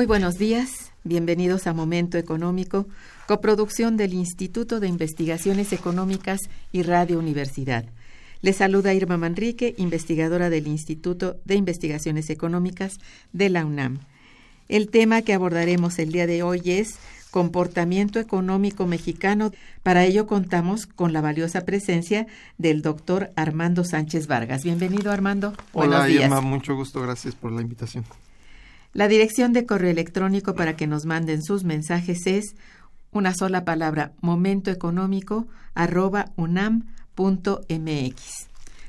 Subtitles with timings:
[0.00, 2.86] Muy buenos días, bienvenidos a Momento Económico,
[3.28, 6.40] coproducción del Instituto de Investigaciones Económicas
[6.72, 7.84] y Radio Universidad.
[8.40, 12.94] Les saluda Irma Manrique, investigadora del Instituto de Investigaciones Económicas
[13.34, 13.98] de la UNAM.
[14.68, 16.94] El tema que abordaremos el día de hoy es
[17.30, 19.52] comportamiento económico mexicano.
[19.82, 22.26] Para ello contamos con la valiosa presencia
[22.56, 24.64] del doctor Armando Sánchez Vargas.
[24.64, 25.52] Bienvenido, Armando.
[25.74, 28.06] Hola, Irma, mucho gusto, gracias por la invitación.
[28.92, 32.54] La dirección de correo electrónico para que nos manden sus mensajes es
[33.12, 36.86] una sola palabra, momentoeconómico arroba unam.mx.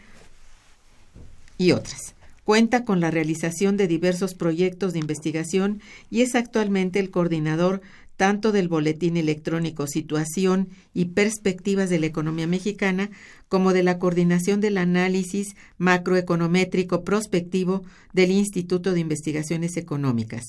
[1.56, 2.15] y otras.
[2.44, 7.83] Cuenta con la realización de diversos proyectos de investigación y es actualmente el coordinador
[8.18, 13.10] tanto del Boletín Electrónico Situación y Perspectivas de la Economía Mexicana,
[13.48, 20.42] como de la Coordinación del Análisis Macroeconométrico Prospectivo del Instituto de Investigaciones Económicas.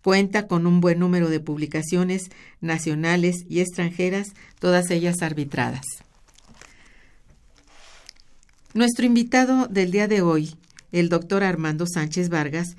[0.00, 2.30] Cuenta con un buen número de publicaciones
[2.60, 4.28] nacionales y extranjeras,
[4.60, 5.84] todas ellas arbitradas.
[8.74, 10.54] Nuestro invitado del día de hoy,
[10.92, 12.76] el doctor Armando Sánchez Vargas,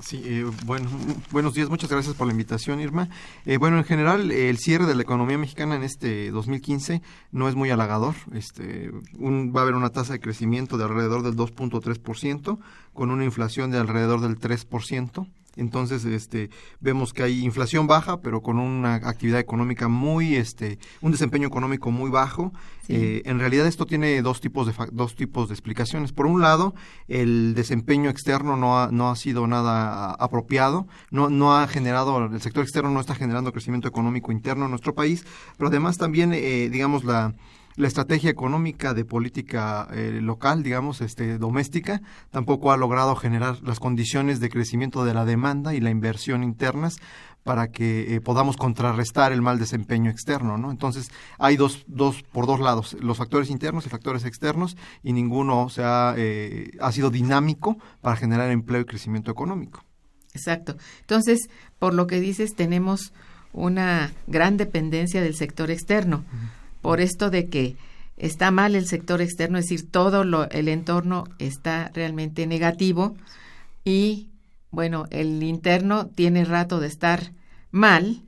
[0.00, 0.88] Sí, eh, bueno,
[1.32, 3.08] buenos días, muchas gracias por la invitación, Irma.
[3.44, 7.02] Eh, bueno, en general, el cierre de la economía mexicana en este 2015
[7.32, 8.14] no es muy halagador.
[8.34, 12.58] Este, va a haber una tasa de crecimiento de alrededor del 2.3%,
[12.92, 15.28] con una inflación de alrededor del 3%.
[15.58, 16.50] Entonces, este,
[16.80, 21.90] vemos que hay inflación baja, pero con una actividad económica muy, este, un desempeño económico
[21.90, 22.52] muy bajo.
[22.88, 26.12] Eh, en realidad esto tiene dos tipos de dos tipos de explicaciones.
[26.12, 26.74] Por un lado,
[27.06, 32.40] el desempeño externo no ha, no ha sido nada apropiado, no, no ha generado, el
[32.40, 35.26] sector externo no está generando crecimiento económico interno en nuestro país,
[35.58, 37.34] pero además también, eh, digamos, la
[37.78, 43.78] la estrategia económica de política eh, local, digamos, este, doméstica, tampoco ha logrado generar las
[43.78, 46.98] condiciones de crecimiento de la demanda y la inversión internas
[47.44, 50.72] para que eh, podamos contrarrestar el mal desempeño externo, ¿no?
[50.72, 55.68] Entonces, hay dos, dos, por dos lados, los factores internos y factores externos, y ninguno
[55.68, 59.84] se ha, eh, ha sido dinámico para generar empleo y crecimiento económico.
[60.34, 60.76] Exacto.
[61.00, 61.48] Entonces,
[61.78, 63.12] por lo que dices, tenemos
[63.52, 66.24] una gran dependencia del sector externo.
[66.88, 67.76] Por esto de que
[68.16, 73.14] está mal el sector externo, es decir, todo lo, el entorno está realmente negativo
[73.84, 74.30] y,
[74.70, 77.32] bueno, el interno tiene rato de estar
[77.70, 78.22] mal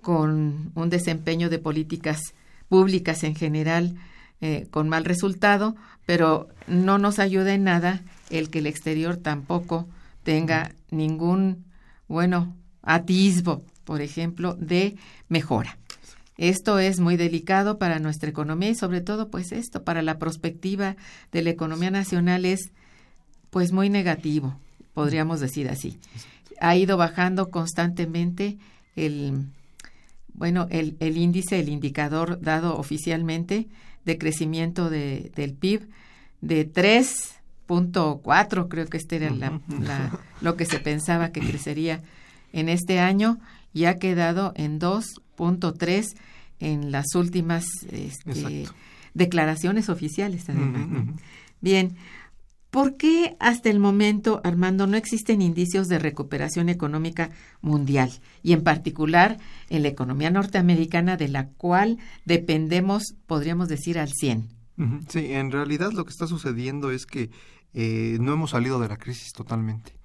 [0.00, 2.32] con un desempeño de políticas
[2.70, 3.96] públicas en general
[4.40, 5.76] eh, con mal resultado,
[6.06, 9.88] pero no nos ayuda en nada el que el exterior tampoco
[10.22, 11.66] tenga ningún,
[12.08, 14.96] bueno, atisbo, por ejemplo, de
[15.28, 15.76] mejora.
[16.36, 20.96] Esto es muy delicado para nuestra economía y sobre todo, pues esto, para la perspectiva
[21.32, 22.72] de la economía nacional es,
[23.50, 24.58] pues muy negativo,
[24.92, 25.98] podríamos decir así.
[26.60, 28.58] Ha ido bajando constantemente
[28.96, 29.46] el,
[30.34, 33.68] bueno, el, el índice, el indicador dado oficialmente
[34.04, 35.88] de crecimiento de, del PIB
[36.40, 39.60] de 3.4, creo que este era la,
[40.40, 42.02] lo que se pensaba que crecería
[42.52, 43.38] en este año
[43.72, 44.78] y ha quedado en
[45.36, 46.16] 2.3
[46.60, 48.66] en las últimas este,
[49.14, 50.44] declaraciones oficiales.
[51.60, 51.96] Bien,
[52.76, 57.30] ¿Por qué hasta el momento, Armando, no existen indicios de recuperación económica
[57.62, 58.10] mundial
[58.42, 59.38] y en particular
[59.70, 61.96] en la economía norteamericana de la cual
[62.26, 64.50] dependemos, podríamos decir, al 100?
[65.08, 67.30] Sí, en realidad lo que está sucediendo es que
[67.72, 69.95] eh, no hemos salido de la crisis totalmente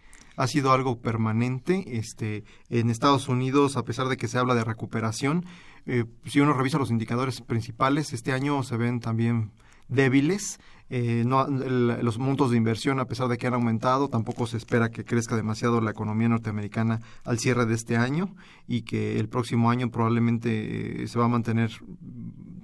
[0.41, 1.83] ha sido algo permanente.
[1.85, 5.45] Este, en Estados Unidos, a pesar de que se habla de recuperación,
[5.85, 9.51] eh, si uno revisa los indicadores principales, este año se ven también
[9.87, 10.59] débiles.
[10.93, 14.89] Eh, no, los montos de inversión, a pesar de que han aumentado, tampoco se espera
[14.89, 18.35] que crezca demasiado la economía norteamericana al cierre de este año
[18.67, 21.71] y que el próximo año probablemente eh, se va a mantener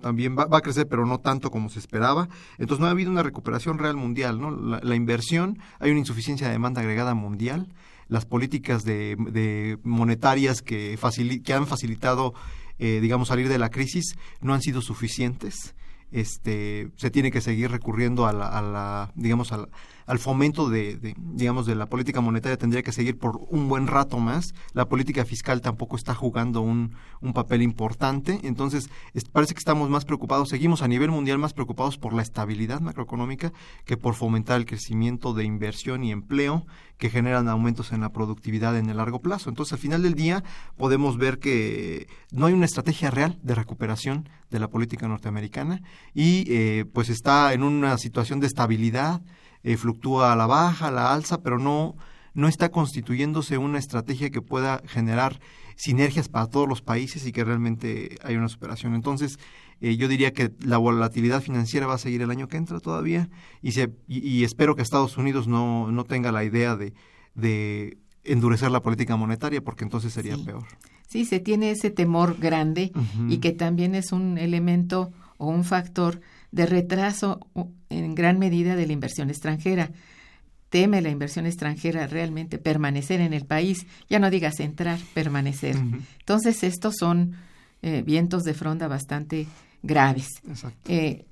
[0.01, 2.27] también va, a crecer, pero no tanto como se esperaba.
[2.57, 4.51] Entonces no ha habido una recuperación real mundial, ¿no?
[4.51, 7.69] La, inversión, hay una insuficiencia de demanda agregada mundial.
[8.09, 10.99] Las políticas de, monetarias que,
[11.45, 12.33] que han facilitado,
[12.77, 15.75] eh, digamos, salir de la crisis no han sido suficientes
[16.11, 19.69] este se tiene que seguir recurriendo a la, a la digamos a la,
[20.07, 24.19] al fomento de, digamos, de la política monetaria tendría que seguir por un buen rato
[24.19, 24.55] más.
[24.73, 26.95] La política fiscal tampoco está jugando un,
[27.33, 28.39] papel importante.
[28.43, 28.89] Entonces,
[29.33, 33.51] parece que estamos más preocupados, seguimos a nivel mundial más preocupados por la estabilidad macroeconómica
[33.85, 36.65] que por fomentar el crecimiento de inversión y empleo
[36.97, 39.49] que generan aumentos en la productividad en el largo plazo.
[39.49, 40.43] Entonces, al final del día,
[40.77, 45.81] podemos ver que no hay una estrategia real de recuperación de la política norteamericana
[46.13, 49.21] y eh, pues está en una situación de estabilidad
[49.67, 51.97] eh, fluctúa a la baja, a la alza, pero no,
[52.33, 55.41] no está constituyéndose una estrategia que pueda generar
[55.75, 58.95] sinergias para todos los países y que realmente hay una superación.
[58.95, 59.39] Entonces,
[59.81, 63.29] eh, yo diría que la volatilidad financiera va a seguir el año que entra todavía
[63.61, 66.93] y, se, y, espero que Estados Unidos no, no tenga la idea de,
[67.35, 70.63] de endurecer la política monetaria porque entonces sería peor.
[71.09, 72.93] Sí, se tiene ese temor grande
[73.27, 76.21] y que también es un elemento o un factor
[76.51, 77.39] de retraso
[77.89, 79.91] en gran medida de la inversión extranjera.
[80.69, 85.77] Teme la inversión extranjera realmente permanecer en el país, ya no digas entrar, permanecer.
[86.19, 87.35] Entonces, estos son
[87.81, 89.47] eh, vientos de fronda bastante
[89.81, 90.27] graves.
[90.85, 91.25] Eh,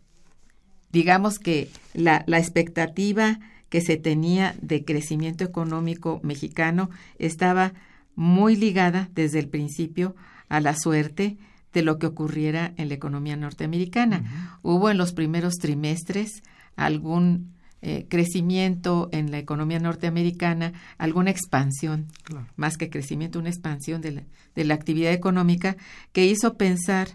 [0.92, 7.74] digamos que la, la expectativa que se tenía de crecimiento económico mexicano estaba
[8.16, 10.16] muy ligada desde el principio
[10.48, 11.38] a la suerte
[11.76, 14.60] de lo que ocurriera en la economía norteamericana.
[14.64, 16.42] Hubo en los primeros trimestres
[16.78, 22.08] algún eh, crecimiento en la economía norteamericana, alguna expansión,
[22.56, 24.24] más que crecimiento, una expansión de la,
[24.56, 25.76] de la actividad económica
[26.14, 27.10] que hizo pensar,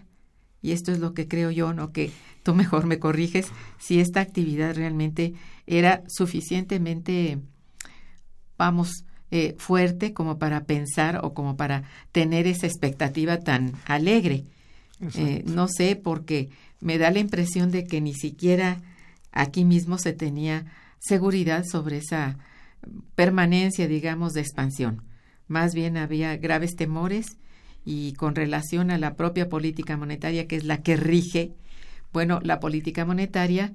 [0.61, 2.11] y esto es lo que creo yo, no que
[2.43, 3.47] tú mejor me corriges,
[3.79, 5.33] si esta actividad realmente
[5.65, 7.39] era suficientemente,
[8.59, 14.43] vamos, eh, fuerte como para pensar o como para tener esa expectativa tan alegre.
[15.15, 18.81] Eh, no sé, porque me da la impresión de que ni siquiera
[19.31, 20.65] aquí mismo se tenía
[20.99, 22.37] seguridad sobre esa
[23.15, 25.03] permanencia, digamos, de expansión.
[25.47, 27.37] Más bien había graves temores
[27.85, 31.53] y con relación a la propia política monetaria, que es la que rige,
[32.13, 33.73] bueno, la política monetaria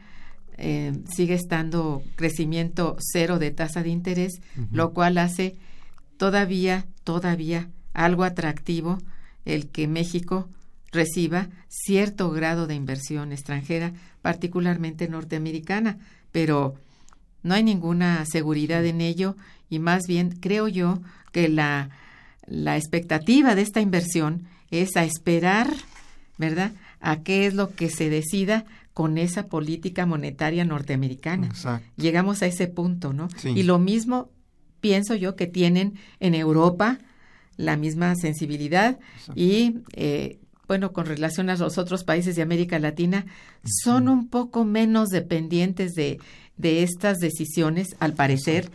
[0.59, 4.41] eh, sigue estando crecimiento cero de tasa de interés,
[4.73, 5.57] lo cual hace
[6.17, 8.99] todavía, todavía algo atractivo
[9.45, 10.49] el que México
[10.93, 15.99] reciba cierto grado de inversión extranjera, particularmente norteamericana,
[16.33, 16.75] pero
[17.43, 19.37] no hay ninguna seguridad en ello
[19.71, 21.01] y más bien creo yo
[21.33, 21.91] que la,
[22.47, 25.73] la expectativa de esta inversión es a esperar,
[26.39, 28.65] ¿verdad?, a qué es lo que se decida
[28.97, 31.51] con esa política monetaria norteamericana.
[31.99, 33.29] Llegamos a ese punto, ¿no?
[33.45, 34.31] Y lo mismo
[34.81, 36.97] pienso yo que tienen en Europa
[37.59, 38.99] la misma sensibilidad
[39.35, 43.27] y eh, bueno, con relación a los otros países de América Latina,
[43.67, 46.19] son un poco menos dependientes de,
[46.57, 48.71] de estas decisiones, al parecer,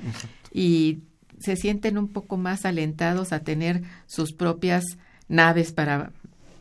[0.54, 1.00] y
[1.40, 4.84] se sienten un poco más alentados a tener sus propias
[5.28, 6.12] naves para,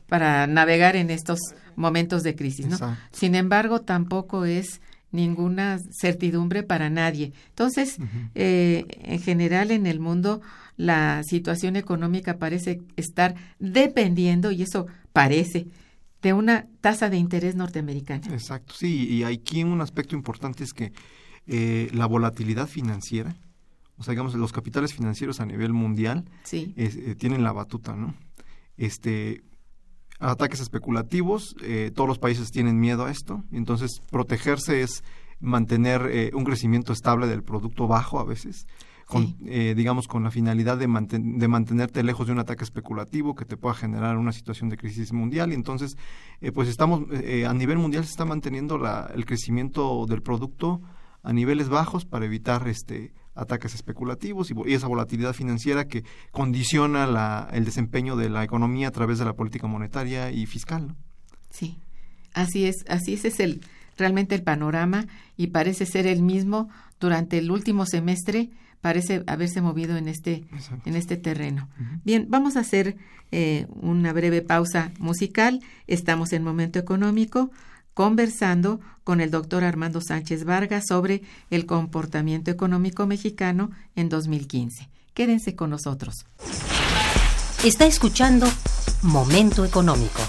[0.08, 1.40] para navegar en estos
[1.76, 2.66] momentos de crisis.
[2.66, 2.78] ¿no?
[3.12, 4.80] Sin embargo, tampoco es
[5.12, 7.32] ninguna certidumbre para nadie.
[7.48, 7.98] Entonces,
[8.34, 10.40] eh, en general en el mundo
[10.76, 15.66] la situación económica parece estar dependiendo, y eso parece,
[16.22, 18.26] de una tasa de interés norteamericana.
[18.32, 20.92] Exacto, sí, y aquí un aspecto importante es que
[21.46, 23.36] eh, la volatilidad financiera,
[23.96, 28.14] o sea, digamos, los capitales financieros a nivel mundial eh, tienen la batuta, ¿no?
[28.76, 29.42] Este,
[30.20, 35.02] ataques especulativos, eh, todos los países tienen miedo a esto, entonces protegerse es
[35.40, 38.66] mantener eh, un crecimiento estable del producto bajo a veces,
[39.06, 43.44] con, eh, digamos con la finalidad de, de, mantenerte lejos de un ataque especulativo que
[43.44, 45.96] te pueda generar una situación de crisis mundial y entonces
[46.54, 47.02] pues estamos
[47.46, 50.80] a nivel mundial se está manteniendo la, el crecimiento del producto
[51.24, 57.48] a niveles bajos para evitar este ataques especulativos y, esa volatilidad financiera que condiciona la,
[57.52, 60.94] el desempeño de la economía a través de la política monetaria y fiscal.
[61.50, 61.78] Sí,
[62.34, 63.60] así es, así es, es el
[63.96, 65.06] realmente el panorama
[65.36, 66.68] y parece ser el mismo
[67.00, 70.44] durante el último semestre parece haberse movido en este
[70.86, 71.68] en este terreno.
[72.04, 72.96] Bien, vamos a hacer
[73.30, 75.60] eh, una breve pausa musical.
[75.86, 77.50] Estamos en momento económico
[77.94, 84.88] conversando con el doctor Armando Sánchez Vargas sobre el comportamiento económico mexicano en 2015.
[85.14, 86.26] Quédense con nosotros.
[87.64, 88.46] Está escuchando
[89.02, 90.20] Momento Económico.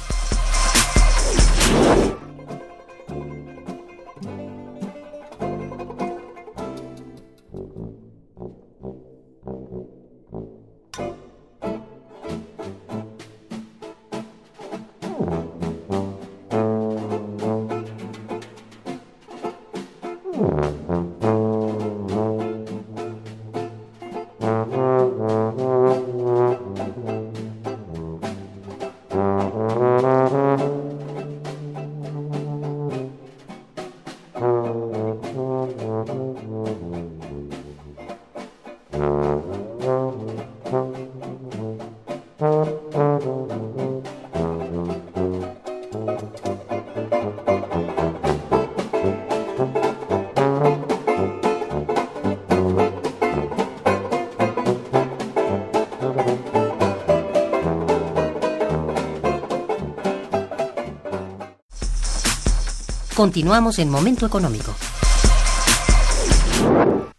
[63.21, 64.73] Continuamos en Momento Económico.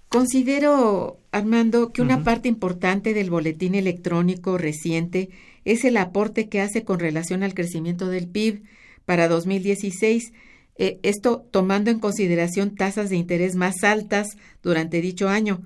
[0.08, 5.30] Considero, Armando, que una parte importante del boletín electrónico reciente
[5.64, 8.62] es el aporte que hace con relación al crecimiento del PIB
[9.06, 10.32] para 2016.
[10.76, 15.62] Eh, esto tomando en consideración tasas de interés más altas durante dicho año.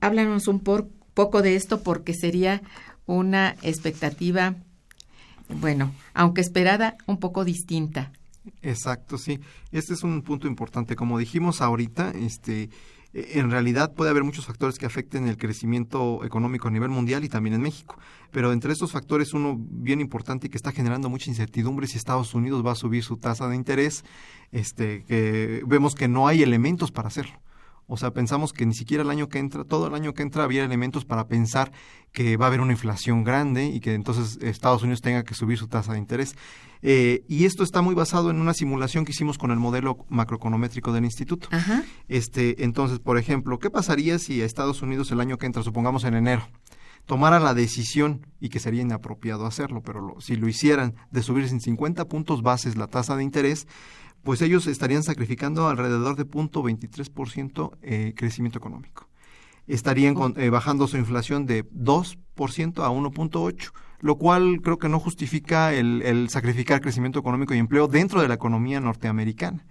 [0.00, 2.60] Háblanos un poco de esto porque sería
[3.06, 4.56] una expectativa,
[5.48, 8.12] bueno, aunque esperada, un poco distinta.
[8.62, 9.40] Exacto, sí.
[9.72, 10.96] Este es un punto importante.
[10.96, 12.70] Como dijimos ahorita, este,
[13.12, 17.28] en realidad puede haber muchos factores que afecten el crecimiento económico a nivel mundial y
[17.28, 17.98] también en México.
[18.30, 22.34] Pero entre estos factores, uno bien importante y que está generando mucha incertidumbre si Estados
[22.34, 24.04] Unidos va a subir su tasa de interés,
[24.52, 27.40] este, que vemos que no hay elementos para hacerlo.
[27.92, 30.44] O sea, pensamos que ni siquiera el año que entra, todo el año que entra
[30.44, 31.72] había elementos para pensar
[32.12, 35.58] que va a haber una inflación grande y que entonces Estados Unidos tenga que subir
[35.58, 36.36] su tasa de interés.
[36.82, 40.92] Eh, y esto está muy basado en una simulación que hicimos con el modelo macroeconométrico
[40.92, 41.48] del instituto.
[42.08, 46.04] Este, entonces, por ejemplo, ¿qué pasaría si a Estados Unidos el año que entra, supongamos
[46.04, 46.48] en enero,
[47.06, 51.60] tomara la decisión, y que sería inapropiado hacerlo, pero si lo hicieran, de subir en
[51.60, 53.66] 50 puntos bases la tasa de interés,
[54.22, 59.08] pues ellos estarían sacrificando alrededor de 0.23% eh, crecimiento económico.
[59.66, 65.72] Estarían eh, bajando su inflación de 2% a 1.8%, lo cual creo que no justifica
[65.72, 69.64] el, el sacrificar crecimiento económico y empleo dentro de la economía norteamericana.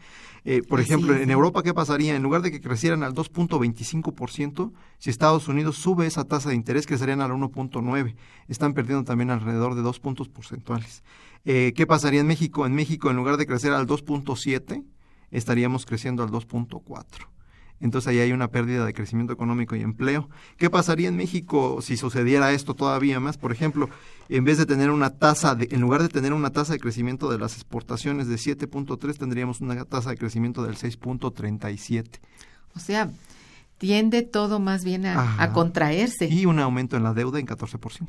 [0.45, 1.31] Eh, por Así ejemplo, es, en.
[1.31, 2.15] Europa, ¿qué pasaría?
[2.15, 6.87] En lugar de que crecieran al 2.25%, si Estados Unidos sube esa tasa de interés,
[6.87, 8.15] crecerían al 1.9%.
[8.47, 11.03] Están perdiendo también alrededor de dos puntos porcentuales.
[11.45, 12.65] Eh, ¿Qué pasaría en México?
[12.65, 14.85] En México, en lugar de crecer al 2.7%,
[15.31, 17.27] estaríamos creciendo al 2.4%.
[17.81, 20.29] Entonces ahí hay una pérdida de crecimiento económico y empleo.
[20.57, 23.37] ¿Qué pasaría en México si sucediera esto todavía más?
[23.37, 23.89] Por ejemplo,
[24.27, 27.31] en vez de tener una tasa, de, en lugar de tener una tasa de crecimiento
[27.31, 32.19] de las exportaciones de 7.3, tendríamos una tasa de crecimiento del 6.37
[32.75, 33.09] O sea,
[33.77, 36.27] tiende todo más bien a, contraerse.
[36.27, 38.07] y un aumento en la deuda en 14%,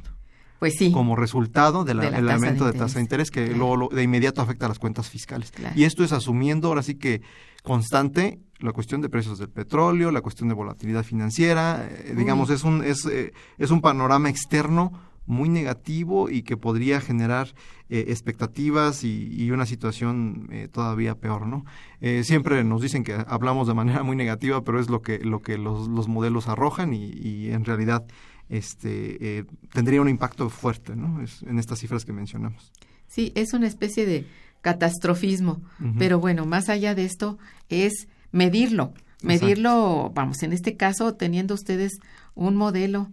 [0.59, 0.91] pues sí.
[0.93, 3.59] como resultado del De de aumento de, tasa de interés que Claro.
[3.59, 5.53] luego lo- de inmediato afecta a las cuentas fiscales.
[5.53, 5.75] Claro.
[5.79, 7.23] Y esto es asumiendo ahora sí que
[7.63, 12.63] constante la cuestión de precios del petróleo, la cuestión de volatilidad financiera, eh, digamos, es
[12.63, 14.93] un, es, eh, es un panorama externo
[15.27, 17.55] muy negativo y que podría generar
[17.89, 21.65] eh, expectativas y, y una situación eh, todavía peor, ¿no?
[22.01, 25.41] Eh, siempre nos dicen que hablamos de manera muy negativa, pero es lo que, lo
[25.41, 28.05] que los, los modelos arrojan y, y en realidad
[28.49, 31.23] este, tendría un impacto fuerte, ¿no?
[31.23, 32.73] Es, en estas cifras que mencionamos.
[33.07, 34.27] Sí, es una especie de
[34.61, 35.63] catastrofismo,
[35.99, 37.39] pero bueno, más allá de esto
[37.69, 41.99] es medirlo, medirlo, vamos, en este caso teniendo ustedes
[42.35, 43.11] un modelo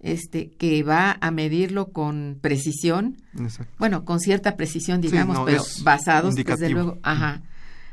[0.00, 3.72] este que va a medirlo con precisión, Exacto.
[3.78, 7.42] bueno, con cierta precisión, Sí, digamos, no, pero basados, desde luego, ajá,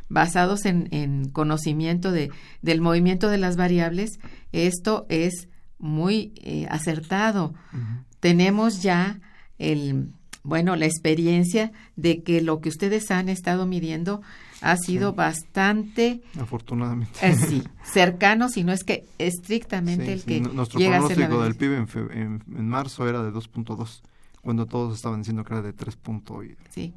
[0.10, 2.30] basados en, en conocimiento de,
[2.62, 4.20] del movimiento de las variables,
[4.52, 5.48] esto es
[5.80, 7.54] muy eh, acertado.
[8.20, 9.20] Tenemos ya
[9.58, 10.14] el,
[10.44, 14.22] bueno, la experiencia de que lo que ustedes han estado midiendo
[14.62, 17.18] ha sido bastante, Afortunadamente.
[17.22, 20.98] eh, sí, cercano, si no es que estrictamente Sí, el sí, que nu- Nuestro llega
[20.98, 21.56] a ser la pronóstico del.
[21.56, 24.02] PIB en, fe- en- en marzo era de 2.2,
[24.42, 25.96] cuando todos estaban diciendo que era de 3.
[25.96, 26.94] punto y- Sí.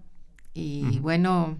[0.55, 1.57] Y bueno,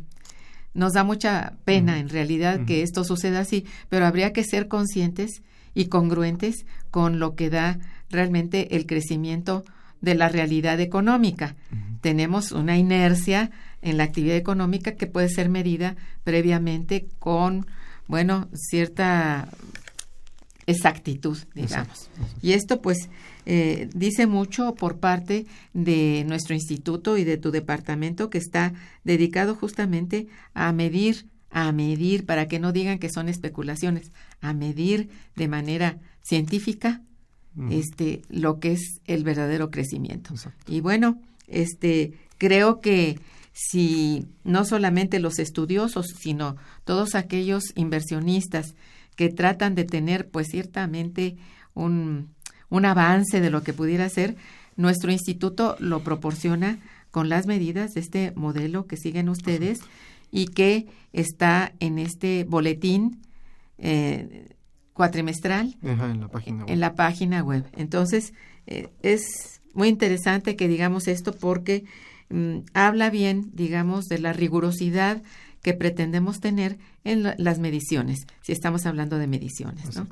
[0.73, 5.43] nos da mucha pena en realidad que esto suceda así, pero habría que ser conscientes
[5.75, 7.79] y congruentes con lo que da
[8.11, 9.65] realmente el crecimiento
[10.05, 11.57] de la realidad económica.
[12.01, 17.67] Tenemos una inercia en la actividad económica que puede ser medida previamente con,
[18.07, 19.49] bueno, cierta
[20.67, 22.09] exactitud, digamos.
[22.09, 22.37] Exacto.
[22.43, 23.09] Y esto pues
[23.47, 29.55] eh, dice mucho por parte de nuestro instituto y de tu departamento que está dedicado
[29.55, 35.49] justamente a medir, a medir, para que no digan que son especulaciones, a medir de
[35.49, 37.01] manera científica
[37.71, 40.35] Este lo que es el verdadero crecimiento.
[40.35, 40.73] Exacto.
[40.73, 43.19] Y bueno, este creo que
[43.53, 48.75] si no solamente los estudiosos, sino todos aquellos inversionistas
[49.15, 51.37] que tratan de tener pues ciertamente
[51.75, 52.31] un,
[52.69, 54.35] un avance de lo que pudiera ser,
[54.77, 56.81] nuestro instituto lo proporciona
[57.13, 59.79] con las medidas de este modelo que siguen ustedes
[60.33, 63.23] y que está en este boletín
[63.79, 64.54] eh,
[64.95, 66.73] cuatrimestral Ajá, en la página web.
[66.73, 67.65] en la página web.
[67.77, 68.33] Entonces,
[68.67, 71.85] eh, es muy interesante que digamos esto porque
[72.31, 75.23] mm, habla bien, digamos, de la rigurosidad
[75.63, 80.07] que pretendemos tener en la- las mediciones, si estamos hablando de mediciones, ¿no?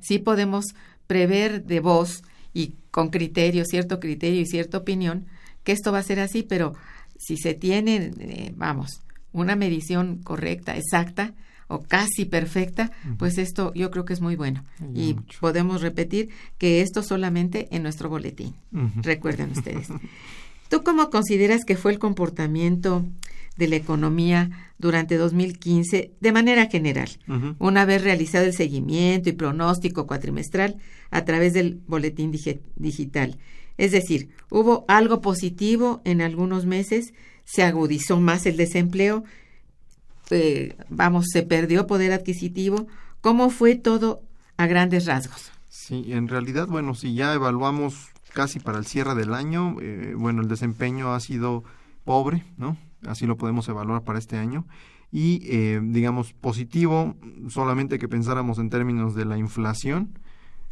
[0.00, 0.66] Sí podemos
[1.06, 2.22] prever de voz
[2.54, 5.26] y con criterio, cierto criterio y cierta opinión,
[5.64, 6.74] que esto va a ser así, pero
[7.18, 9.00] si se tiene, eh, vamos,
[9.32, 11.32] una medición correcta, exacta
[11.74, 14.64] o casi perfecta, pues esto yo creo que es muy bueno.
[14.94, 15.38] Y mucho.
[15.40, 18.54] podemos repetir que esto solamente en nuestro boletín.
[19.02, 19.88] Recuerden ustedes.
[20.68, 23.04] ¿Tú cómo consideras que fue el comportamiento
[23.56, 27.10] de la economía durante 2015 de manera general?
[27.58, 30.76] Una vez realizado el seguimiento y pronóstico cuatrimestral
[31.10, 33.38] a través del boletín digi- digital.
[33.76, 37.12] Es decir, hubo algo positivo en algunos meses,
[37.44, 39.24] se agudizó más el desempleo,
[40.32, 42.86] eh, vamos, se perdió poder adquisitivo.
[43.20, 44.22] ¿Cómo fue todo
[44.56, 45.52] a grandes rasgos?
[45.68, 50.42] Sí, en realidad, bueno, si ya evaluamos casi para el cierre del año, eh, bueno,
[50.42, 51.64] el desempeño ha sido
[52.04, 52.76] pobre, ¿no?
[53.06, 54.66] Así lo podemos evaluar para este año.
[55.10, 57.16] Y, eh, digamos, positivo,
[57.48, 60.18] solamente que pensáramos en términos de la inflación,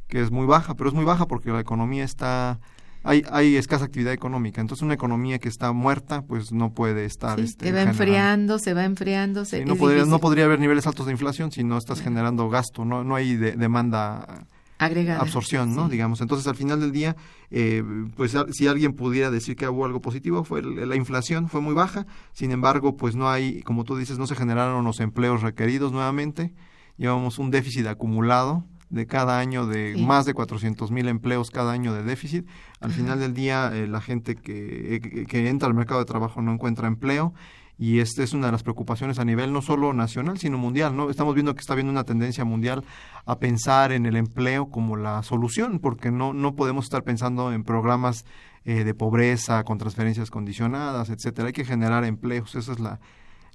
[0.08, 2.58] que es muy baja, pero es muy baja porque la economía está...
[3.02, 7.38] Hay, hay escasa actividad económica, entonces una economía que está muerta, pues no puede estar...
[7.38, 9.44] Sí, este, se va generando- enfriando, se va enfriando.
[9.46, 12.48] se- Sí, no, podría, no podría haber niveles altos de inflación si no estás generando
[12.50, 14.46] gasto, no, no hay de- demanda
[14.78, 15.20] agregada.
[15.20, 15.86] absorción, ¿no?
[15.86, 15.92] Sí.
[15.92, 16.20] Digamos.
[16.20, 17.16] Entonces, al final del día,
[17.50, 17.82] eh,
[18.16, 21.72] pues si alguien pudiera decir que hubo algo positivo, fue el- la inflación fue muy
[21.74, 22.06] baja.
[22.32, 26.52] Sin embargo, pues no hay, como tú dices, no se generaron los empleos requeridos nuevamente.
[26.98, 31.94] Llevamos un déficit acumulado de cada año de más de 400 mil empleos cada año
[31.94, 32.46] de déficit.
[32.80, 36.52] Al final del día, eh, la gente que, que, entra al mercado de trabajo no
[36.52, 37.32] encuentra empleo
[37.78, 40.94] y esta es una de las preocupaciones a nivel no solo nacional, sino mundial.
[40.94, 41.08] ¿no?
[41.08, 42.84] Estamos viendo que está habiendo una tendencia mundial
[43.24, 47.64] a pensar en el empleo como la solución, porque no, no podemos estar pensando en
[47.64, 48.26] programas
[48.66, 51.46] eh, de pobreza, con transferencias condicionadas, etcétera.
[51.46, 53.00] Hay que generar empleos, esa es la,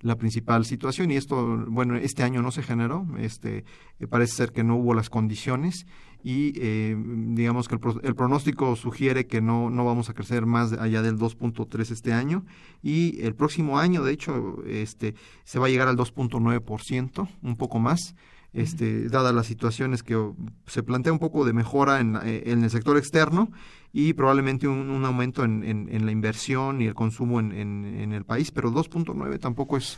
[0.01, 3.65] la principal situación y esto, bueno, este año no se generó, este,
[3.99, 5.86] eh, parece ser que no hubo las condiciones
[6.23, 11.01] y eh, digamos que el, pronóstico sugiere que no, no vamos a crecer más allá
[11.01, 12.45] del 2.3 este año
[12.81, 17.79] y el próximo año, de hecho, este, se va a llegar al 2.9%, un poco
[17.79, 18.15] más.
[18.56, 20.18] Este, dadas las situaciones que
[20.65, 23.52] se plantea un poco de mejora en, eh, en el sector externo
[23.91, 28.72] y probablemente un, aumento en, en, la inversión y el consumo en, el país, pero
[28.72, 29.98] 2.9 tampoco es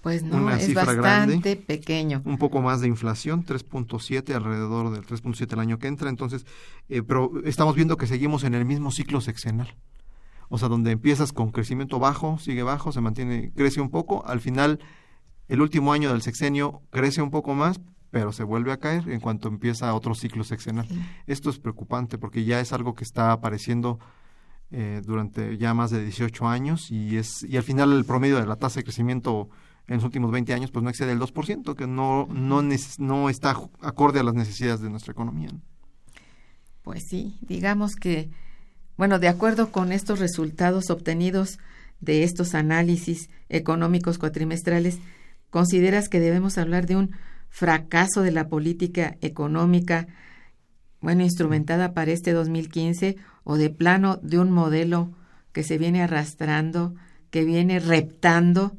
[0.00, 2.22] pues no, es bastante pequeño.
[2.24, 6.10] Un poco más de inflación, 3.7, alrededor del 3.7 el año que entra.
[6.10, 6.44] Entonces,
[6.88, 9.76] eh, pero estamos viendo que seguimos en el mismo ciclo sexenal.
[10.48, 14.26] O sea, donde empiezas con crecimiento bajo, sigue bajo, se mantiene, crece un poco.
[14.26, 14.80] Al final,
[15.52, 17.78] el último año del sexenio crece un poco más,
[18.10, 20.88] pero se vuelve a caer en cuanto empieza otro ciclo sexenal.
[21.26, 23.98] Esto es preocupante porque ya es algo que está apareciendo
[24.70, 28.46] eh, durante ya más de 18 años y es y al final el promedio de
[28.46, 29.50] la tasa de crecimiento
[29.88, 32.62] en los últimos 20 años pues no excede el 2%, que no, no,
[32.98, 33.50] no está
[33.82, 35.50] acorde a las necesidades de nuestra economía.
[36.80, 38.30] Pues sí, digamos que,
[38.96, 41.58] bueno, de acuerdo con estos resultados obtenidos
[42.00, 44.98] de estos análisis económicos cuatrimestrales,
[45.52, 47.10] ¿consideras que debemos hablar de un
[47.50, 50.08] fracaso de la política económica,
[51.02, 55.12] bueno, instrumentada para este 2015 o de plano de un modelo
[55.52, 56.94] que se viene arrastrando,
[57.30, 58.72] que viene reptando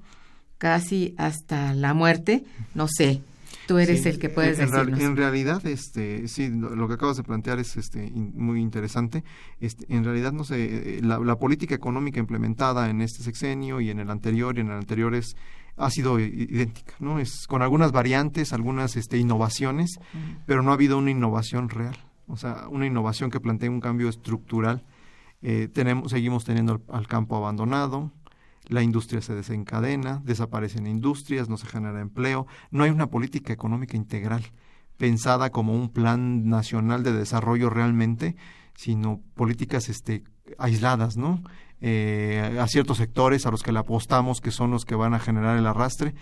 [0.57, 3.21] casi hasta la muerte, no sé.
[3.67, 4.99] Tú eres el que puedes en, decirnos.
[4.99, 9.23] En realidad, este, sí, lo, que acabas de plantear es este, muy interesante.
[9.59, 13.99] Este, en realidad, no sé, eh, la, política económica implementada en este sexenio y en
[13.99, 15.35] el anterior y en el anterior es,
[15.77, 17.19] ha sido idéntica, ¿no?
[17.19, 19.99] Es con algunas variantes, algunas este, innovaciones,
[20.45, 21.97] pero no ha habido una innovación real.
[22.27, 24.83] O sea, una innovación que plantee un cambio estructural.
[25.41, 28.11] Eh, tenemos, seguimos teniendo al campo abandonado,
[28.67, 33.97] la industria se desencadena, desaparecen industrias, no se genera empleo, no hay una política económica
[33.97, 34.43] integral
[34.97, 38.35] pensada como un plan nacional de desarrollo realmente,
[38.75, 40.23] sino políticas este,
[40.57, 41.43] aisladas, ¿no?
[41.81, 45.19] Eh, a ciertos sectores a los que le apostamos que son los que van a
[45.19, 46.15] generar el arrastre.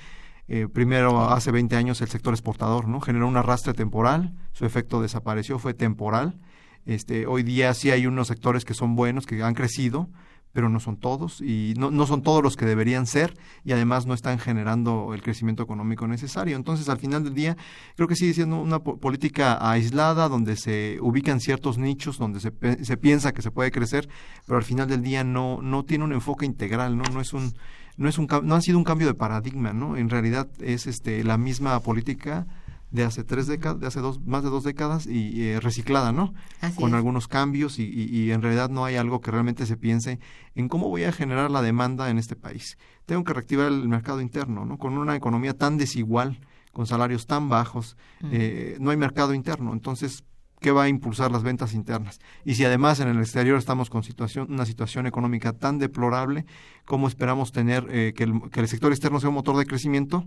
[0.48, 3.00] Eh, primero, hace 20 años, el sector exportador, ¿no?
[3.00, 6.40] Generó un arrastre temporal, su efecto desapareció, fue temporal.
[6.86, 10.10] Este, hoy día sí hay unos sectores que son buenos, que han crecido,
[10.54, 13.34] pero no son todos y no, no son todos los que deberían ser
[13.64, 16.56] y además no están generando el crecimiento económico necesario.
[16.56, 17.58] Entonces, al final del día,
[17.96, 22.52] creo que sigue siendo una política aislada donde se ubican ciertos nichos, donde se,
[22.84, 24.10] se piensa que se puede crecer,
[24.46, 27.04] pero al final del día no, no tiene un enfoque integral, ¿no?
[27.12, 27.54] No es un
[27.98, 29.98] no es un no ha sido un cambio de paradigma, ¿no?
[29.98, 32.48] En realidad es este la misma política
[32.92, 36.34] de hace tres décadas, de hace dos, más de dos décadas y eh, reciclada, ¿no?
[36.76, 40.20] Con algunos cambios y, y, en realidad no hay algo que realmente se piense
[40.56, 42.78] en cómo voy a generar la demanda en este país.
[43.06, 44.78] Tengo que reactivar el mercado interno, ¿no?
[44.78, 46.40] Con una economía tan desigual,
[46.74, 47.98] con salarios tan bajos,
[48.32, 49.72] eh, no hay mercado interno.
[49.72, 50.24] Entonces,
[50.60, 52.20] ¿qué va a impulsar las ventas internas?
[52.44, 56.46] Y si además en el exterior estamos con situación, una situación económica tan deplorable,
[56.86, 60.26] ¿cómo esperamos tener eh, que, el, que el sector externo sea un motor de crecimiento?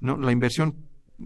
[0.00, 0.16] ¿no?
[0.16, 0.74] La inversión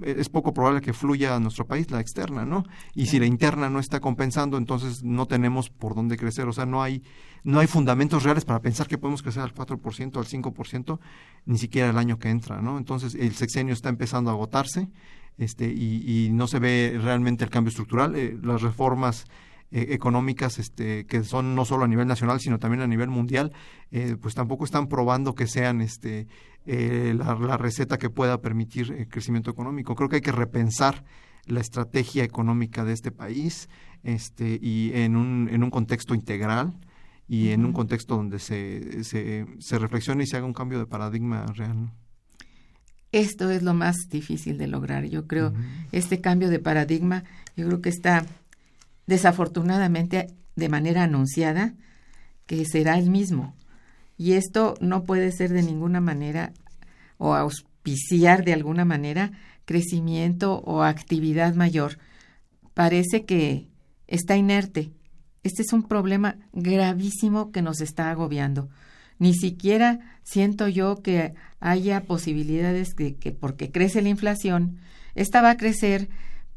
[0.01, 2.65] es poco probable que fluya a nuestro país la externa, ¿no?
[2.95, 6.67] Y si la interna no está compensando, entonces no tenemos por dónde crecer, o sea,
[6.67, 7.03] no hay
[7.45, 11.01] no hay fundamentos reales para pensar que podemos crecer al 4%, al 5%,
[11.45, 12.79] ni siquiera el año que entra, ¿no?
[12.79, 14.89] Entonces el sexenio está empezando a agotarse,
[15.39, 19.27] este y, y no se ve realmente el cambio estructural, eh, las reformas
[19.75, 23.53] eh, económicas este, que son no solo a nivel nacional sino también a nivel mundial
[23.91, 26.29] eh, pues tampoco están probando que sean este
[26.67, 29.95] eh, la, receta que pueda permitir el crecimiento económico.
[29.95, 31.05] Creo que hay que repensar
[31.47, 33.69] la estrategia económica de este país
[34.05, 36.75] este, y en un, en un contexto integral
[37.29, 40.87] y en un contexto donde se, se, se, reflexione y se haga un cambio de
[40.87, 41.91] paradigma real.
[43.11, 45.53] Esto es lo más difícil de lograr, yo creo.
[45.93, 47.25] Este cambio de paradigma,
[47.57, 48.25] yo creo que está
[49.07, 51.75] desafortunadamente de manera anunciada
[52.47, 53.55] que será el mismo.
[54.17, 56.53] Y esto no puede ser de ninguna manera
[57.19, 59.33] o auspiciar de alguna manera
[59.65, 61.99] crecimiento o actividad mayor.
[62.75, 63.69] Parece que
[64.07, 64.93] está inerte.
[65.43, 68.69] Este es un problema gravísimo que nos está agobiando.
[69.19, 74.79] Ni siquiera siento yo que haya posibilidades de que porque crece la inflación,
[75.15, 76.09] esta va a crecer,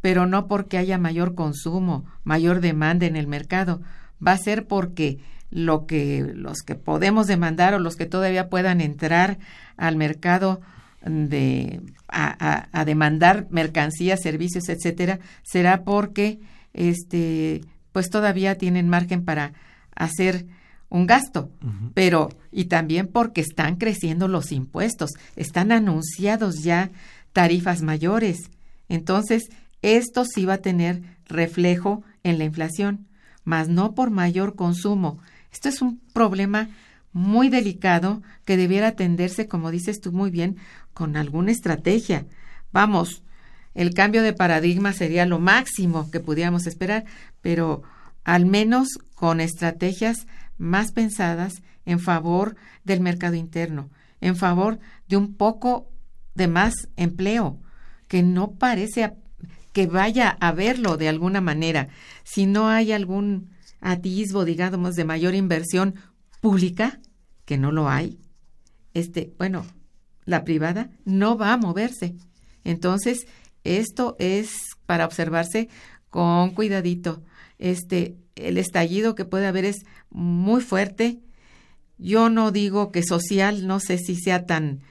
[0.01, 3.81] pero no porque haya mayor consumo, mayor demanda en el mercado,
[4.25, 5.19] va a ser porque
[5.55, 9.37] lo que los que podemos demandar o los que todavía puedan entrar
[9.77, 10.59] al mercado
[11.05, 16.39] de a, a, demandar mercancías, servicios, etcétera, será porque
[16.73, 17.61] este
[17.93, 19.53] pues todavía tienen margen para
[19.95, 20.45] hacer
[20.89, 21.49] un gasto,
[21.93, 26.91] pero y también porque están creciendo los impuestos, están anunciados ya
[27.31, 28.49] tarifas mayores.
[28.89, 29.49] Entonces,
[29.81, 33.07] esto sí va a tener reflejo en la inflación,
[33.45, 35.19] mas no por mayor consumo.
[35.55, 36.67] Esto es un problema
[37.13, 40.57] muy delicado que debiera atenderse, como dices tú muy bien,
[40.93, 42.25] con alguna estrategia.
[42.73, 43.23] Vamos,
[43.73, 47.05] el cambio de paradigma sería lo máximo que pudiéramos esperar,
[47.39, 47.83] pero
[48.25, 53.89] al menos con estrategias más pensadas en favor del mercado interno,
[54.19, 55.89] en favor de un poco
[56.33, 57.61] de más empleo,
[58.09, 59.13] que no parece
[59.71, 61.87] que vaya a verlo de alguna manera.
[62.25, 63.54] Si no hay algún
[63.85, 65.95] atisbo, digamos, de mayor inversión
[66.41, 66.99] pública,
[67.45, 68.19] que no lo hay,
[68.95, 69.65] este, bueno,
[70.25, 72.15] la privada no va a moverse.
[72.63, 73.27] Entonces,
[73.63, 75.69] esto es para observarse
[76.09, 77.23] con cuidadito
[77.59, 81.19] este, el estallido que puede haber es muy fuerte.
[81.97, 84.81] Yo no digo que social, no sé si sea tan,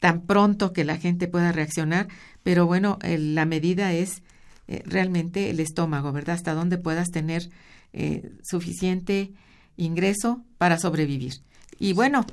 [0.00, 2.08] tan pronto que la gente pueda reaccionar,
[2.42, 4.22] pero bueno, la medida es
[4.66, 6.34] eh, realmente el estómago, ¿verdad?
[6.34, 7.48] Hasta dónde puedas tener
[7.92, 9.32] eh, suficiente
[9.76, 11.34] ingreso para sobrevivir.
[11.78, 12.26] Y bueno,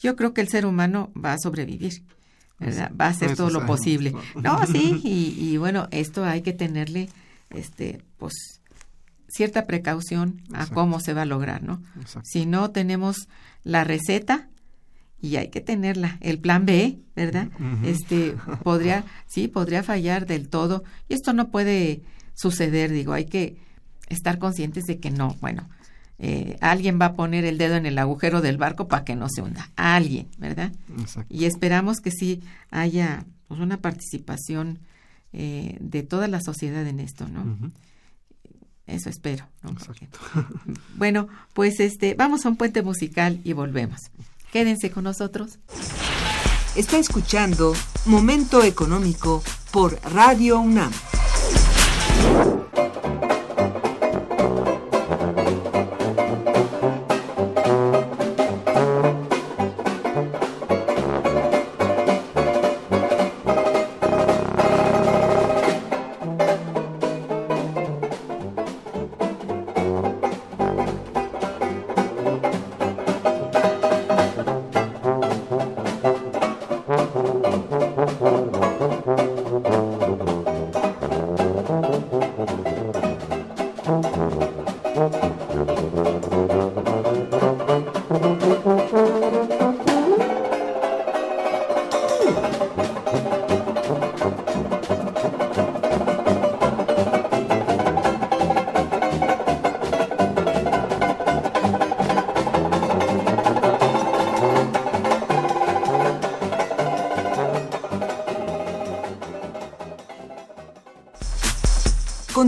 [0.00, 2.02] yo creo que el ser humano va a sobrevivir,
[2.58, 2.92] ¿verdad?
[2.98, 4.14] Va a hacer todo lo posible.
[4.34, 7.08] No, sí, y, y bueno, esto hay que tenerle,
[7.50, 8.60] este, pues,
[9.34, 11.82] cierta precaución a cómo se va a lograr, ¿no?
[12.22, 13.28] Si no tenemos
[13.64, 14.48] la receta
[15.20, 17.48] y hay que tenerla, el plan B, ¿verdad?
[17.84, 22.02] Este podría, sí, podría fallar del todo y esto no puede
[22.34, 23.56] suceder, digo, hay que
[24.08, 25.68] estar conscientes de que no, bueno,
[26.18, 29.28] eh, alguien va a poner el dedo en el agujero del barco para que no
[29.28, 30.72] se hunda, alguien, ¿verdad?
[31.28, 34.78] Y esperamos que sí haya pues, una participación
[35.32, 37.72] eh, de toda la sociedad en esto, ¿no?
[38.86, 39.48] Eso espero.
[40.96, 44.00] bueno, pues este, vamos a un puente musical y volvemos.
[44.52, 45.58] Quédense con nosotros.
[46.76, 47.74] Está escuchando
[48.06, 50.92] Momento Económico por Radio UNAM.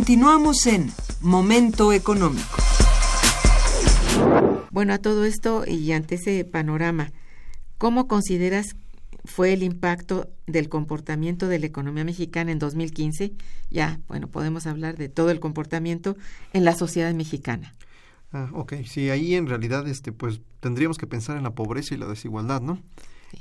[0.07, 2.62] Continuamos en Momento Económico.
[4.71, 7.11] Bueno, a todo esto y ante ese panorama,
[7.77, 8.77] ¿cómo consideras
[9.25, 13.33] fue el impacto del comportamiento de la economía mexicana en 2015?
[13.69, 16.16] Ya, bueno, podemos hablar de todo el comportamiento
[16.53, 17.75] en la sociedad mexicana.
[18.33, 21.99] Ah, ok, sí, ahí en realidad, este, pues tendríamos que pensar en la pobreza y
[21.99, 22.81] la desigualdad, ¿no?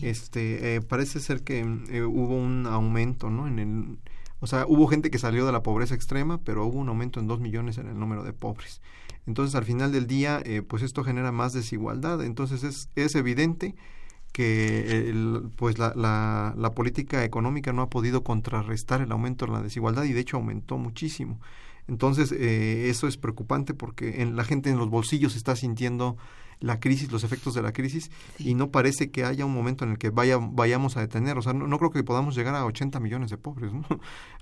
[0.01, 3.47] Este, eh, parece ser que eh, hubo un aumento, ¿no?
[3.47, 3.99] En el
[4.39, 7.27] o sea, hubo gente que salió de la pobreza extrema, pero hubo un aumento en
[7.27, 8.81] dos millones en el número de pobres.
[9.25, 12.23] Entonces, al final del día, eh, pues esto genera más desigualdad.
[12.23, 13.75] Entonces, es, es evidente
[14.31, 15.13] que
[15.55, 20.03] pues la, la, la, política económica no ha podido contrarrestar el aumento de la desigualdad
[20.03, 21.39] y de hecho aumentó muchísimo.
[21.87, 26.17] Entonces, eh, eso es preocupante porque en, la gente en los bolsillos está sintiendo
[26.59, 29.91] la crisis, los efectos de la crisis, y no parece que haya un momento en
[29.91, 31.37] el que vaya, vayamos a detener.
[31.37, 33.73] O sea, no, creo que podamos llegar a 80 millones de pobres.
[33.73, 33.83] ¿no?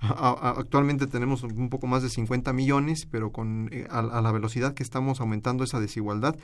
[0.00, 4.82] actualmente tenemos un poco más de 50 millones, pero con eh, a, la velocidad que
[4.82, 6.36] estamos aumentando esa desigualdad,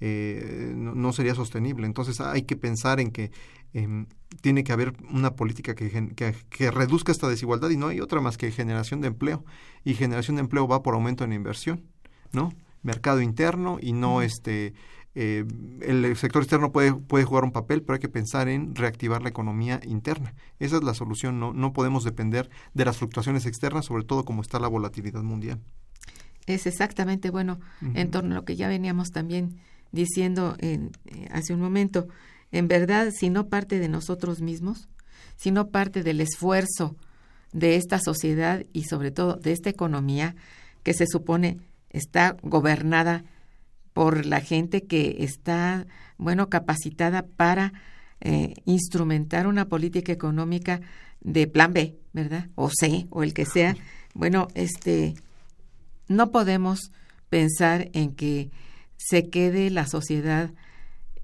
[0.00, 1.86] eh, no, sería sostenible.
[1.86, 3.30] Entonces hay que pensar en que
[3.72, 4.06] em,
[4.40, 8.20] tiene que haber una política que, que, que, reduzca esta desigualdad y no hay otra
[8.20, 9.44] más que generación de empleo.
[9.84, 11.84] Y generación de empleo va por aumento en inversión,
[12.32, 12.52] ¿no?
[12.82, 14.72] Mercado interno y no este
[15.20, 15.44] eh,
[15.80, 19.28] el sector externo puede, puede jugar un papel, pero hay que pensar en reactivar la
[19.28, 20.32] economía interna.
[20.60, 24.42] Esa es la solución, no, no podemos depender de las fluctuaciones externas, sobre todo como
[24.42, 25.58] está la volatilidad mundial.
[26.46, 27.58] Es exactamente, bueno,
[27.94, 29.56] en torno a lo que ya veníamos también
[29.90, 32.06] diciendo en, eh, hace un momento,
[32.52, 34.88] en verdad, si no parte de nosotros mismos,
[35.34, 36.94] si no parte del esfuerzo
[37.52, 40.36] de esta sociedad y sobre todo de esta economía
[40.84, 41.58] que se supone
[41.90, 43.24] está gobernada
[43.98, 45.84] por la gente que está,
[46.18, 47.72] bueno, capacitada para
[48.20, 50.80] eh, instrumentar una política económica
[51.20, 52.48] de plan B, ¿verdad?
[52.54, 53.76] O C, o el que sea.
[54.14, 55.14] Bueno, este,
[56.06, 56.92] no podemos
[57.28, 58.52] pensar en que
[58.96, 60.52] se quede la sociedad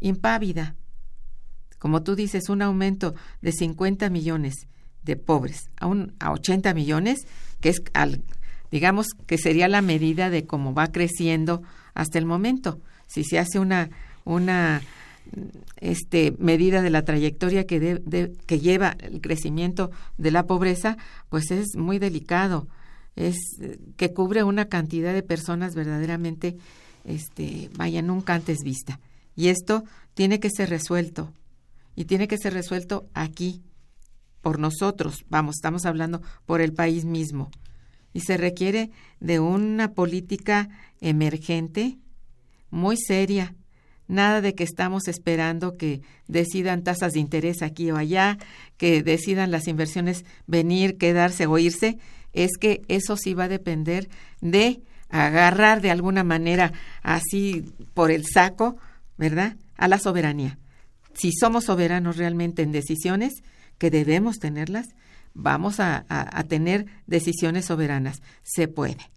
[0.01, 0.75] impávida.
[1.79, 4.67] Como tú dices, un aumento de 50 millones
[5.05, 7.21] de pobres a, un, a 80 millones,
[7.61, 8.25] que es, al,
[8.73, 11.63] digamos, que sería la medida de cómo va creciendo
[11.95, 12.81] hasta el momento.
[13.07, 13.91] Si se hace una,
[14.25, 14.83] una
[15.77, 20.97] este, medida de la trayectoria que, de, que lleva el crecimiento de la pobreza,
[21.29, 22.69] pues es muy delicado.
[23.17, 23.37] Es
[23.97, 26.57] que cubre una cantidad de personas verdaderamente,
[27.05, 28.99] este, vaya, nunca antes vista.
[29.37, 31.33] Y esto tiene que ser resuelto.
[31.97, 33.63] Y tiene que ser resuelto aquí,
[34.45, 35.25] por nosotros.
[35.31, 37.51] Vamos, estamos hablando por el país mismo.
[38.15, 41.99] Y se requiere de una política emergente,
[42.71, 43.55] muy seria,
[44.07, 48.39] Nada de que estamos esperando que decidan tasas de interés aquí o allá,
[48.77, 51.97] que decidan las inversiones venir, quedarse o irse.
[52.35, 54.11] Es que eso sí va a depender
[54.43, 56.73] de agarrar de alguna manera
[57.03, 58.77] así por el saco,
[59.17, 59.57] ¿verdad?
[59.77, 60.59] A la soberanía.
[61.15, 63.33] Si somos soberanos realmente en decisiones,
[63.79, 64.89] que debemos tenerlas,
[65.35, 66.07] vamos a,
[66.49, 68.23] tener decisiones soberanas.
[68.43, 69.11] Se puede.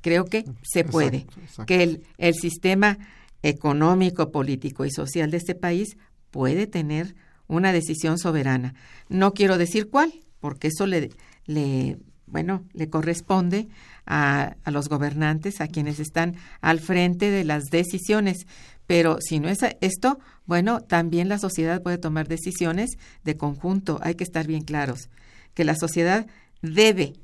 [0.00, 1.26] Creo que se puede.
[1.66, 2.98] Que el, el sistema
[3.42, 5.96] económico, político y social de este país
[6.30, 7.14] puede tener
[7.46, 8.74] una decisión soberana.
[9.08, 11.10] No quiero decir cuál, porque eso le,
[11.46, 13.68] le bueno, le corresponde
[14.06, 18.46] a, a, los gobernantes, a quienes están al frente de las decisiones.
[18.86, 23.98] Pero si no es esto, bueno, también la sociedad puede tomar decisiones de conjunto.
[24.02, 25.08] Hay que estar bien claros
[25.54, 26.26] que la sociedad
[26.62, 27.14] debe,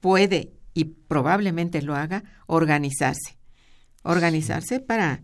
[0.00, 3.36] puede y probablemente lo haga organizarse.
[4.02, 5.22] Organizarse para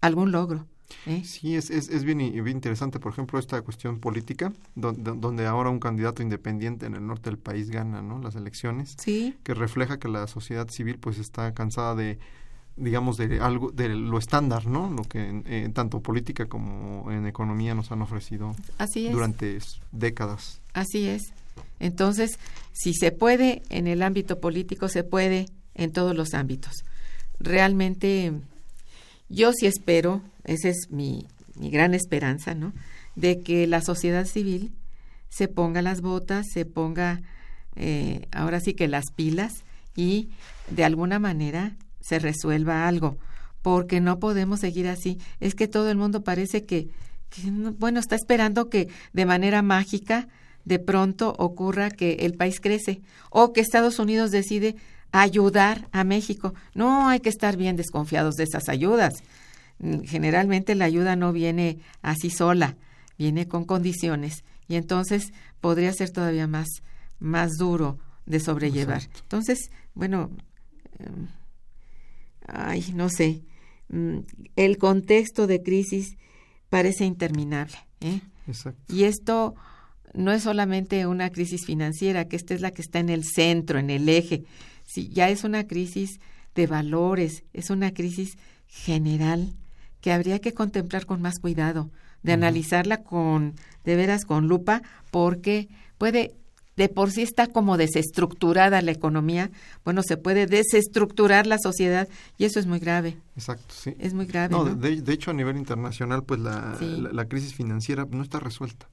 [0.00, 0.66] algún logro.
[1.06, 1.22] ¿eh?
[1.24, 5.70] Sí, es, es, es bien, bien, interesante, por ejemplo, esta cuestión política, donde, donde, ahora
[5.70, 8.20] un candidato independiente en el norte del país gana ¿no?
[8.20, 9.36] las elecciones, sí.
[9.42, 12.18] que refleja que la sociedad civil pues está cansada de
[12.76, 17.74] digamos de algo de lo estándar no lo que eh, tanto política como en economía
[17.74, 19.58] nos han ofrecido Así durante
[19.90, 21.32] décadas así es
[21.80, 22.38] entonces
[22.72, 26.84] si se puede en el ámbito político se puede en todos los ámbitos
[27.40, 28.32] realmente
[29.28, 32.72] yo sí espero, esa es mi, mi gran esperanza, ¿no?
[33.14, 34.72] De que la sociedad civil
[35.28, 37.20] se ponga las botas, se ponga
[37.76, 40.30] eh, ahora sí que las pilas y
[40.70, 43.18] de alguna manera se resuelva algo,
[43.60, 45.18] porque no podemos seguir así.
[45.40, 46.88] Es que todo el mundo parece que,
[47.28, 50.28] que bueno, está esperando que de manera mágica
[50.68, 53.00] de pronto ocurra que el país crece
[53.30, 54.76] o que Estados Unidos decide
[55.12, 56.52] ayudar a México.
[56.74, 59.14] No hay que estar bien desconfiados de esas ayudas.
[60.04, 62.76] Generalmente la ayuda no viene así sola,
[63.16, 66.68] viene con condiciones y entonces podría ser todavía más,
[67.18, 69.02] más duro de sobrellevar.
[69.22, 70.30] Entonces, bueno,
[70.98, 71.28] em,
[72.46, 73.42] ay, no sé,
[73.88, 74.18] mm,
[74.56, 76.18] el contexto de crisis
[76.68, 77.78] parece interminable.
[78.00, 78.20] ¿eh?
[78.88, 79.54] Y esto
[80.14, 83.78] no es solamente una crisis financiera, que esta es la que está en el centro,
[83.78, 84.44] en el eje,
[84.88, 86.18] Sí, ya es una crisis
[86.54, 89.52] de valores, es una crisis general
[90.00, 91.90] que habría que contemplar con más cuidado,
[92.22, 95.68] de analizarla con, de veras, con lupa, porque
[95.98, 96.34] puede,
[96.76, 99.50] de por sí está como desestructurada la economía,
[99.84, 103.18] bueno, se puede desestructurar la sociedad y eso es muy grave.
[103.36, 103.94] Exacto, sí.
[103.98, 104.54] Es muy grave.
[104.54, 108.88] No, De, hecho a nivel internacional, pues la, la, crisis financiera no está resuelta.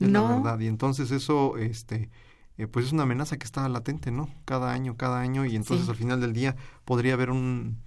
[0.00, 0.28] Es no.
[0.28, 0.60] la verdad.
[0.60, 2.10] Y entonces eso, este,
[2.58, 4.28] eh, pues es una amenaza que está latente, ¿no?
[4.44, 7.78] Cada año, cada año, y entonces al final del día podría haber un,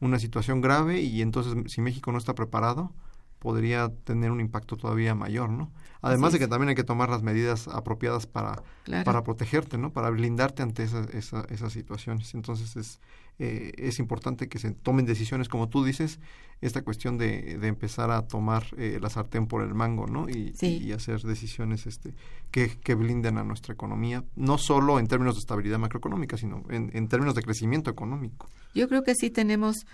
[0.00, 2.92] una situación grave y entonces si México no está preparado,
[3.38, 5.72] podría tener un impacto todavía mayor, ¿no?
[6.00, 8.62] Además de que también hay que tomar las medidas apropiadas para,
[9.04, 9.92] para protegerte, ¿no?
[9.92, 12.34] Para blindarte ante esa, esas situaciones.
[12.34, 13.00] Entonces es,
[13.38, 16.20] eh, es importante que se tomen decisiones, como tú dices,
[16.60, 20.28] esta cuestión de, de empezar a tomar eh, la sartén por el mango, ¿no?
[20.28, 22.14] Y, y, hacer decisiones este,
[22.50, 26.90] que, que, blinden a nuestra economía, no solo en términos de estabilidad macroeconómica, sino en,
[26.94, 28.48] en términos de crecimiento económico.
[28.74, 29.86] Yo creo que sí tenemos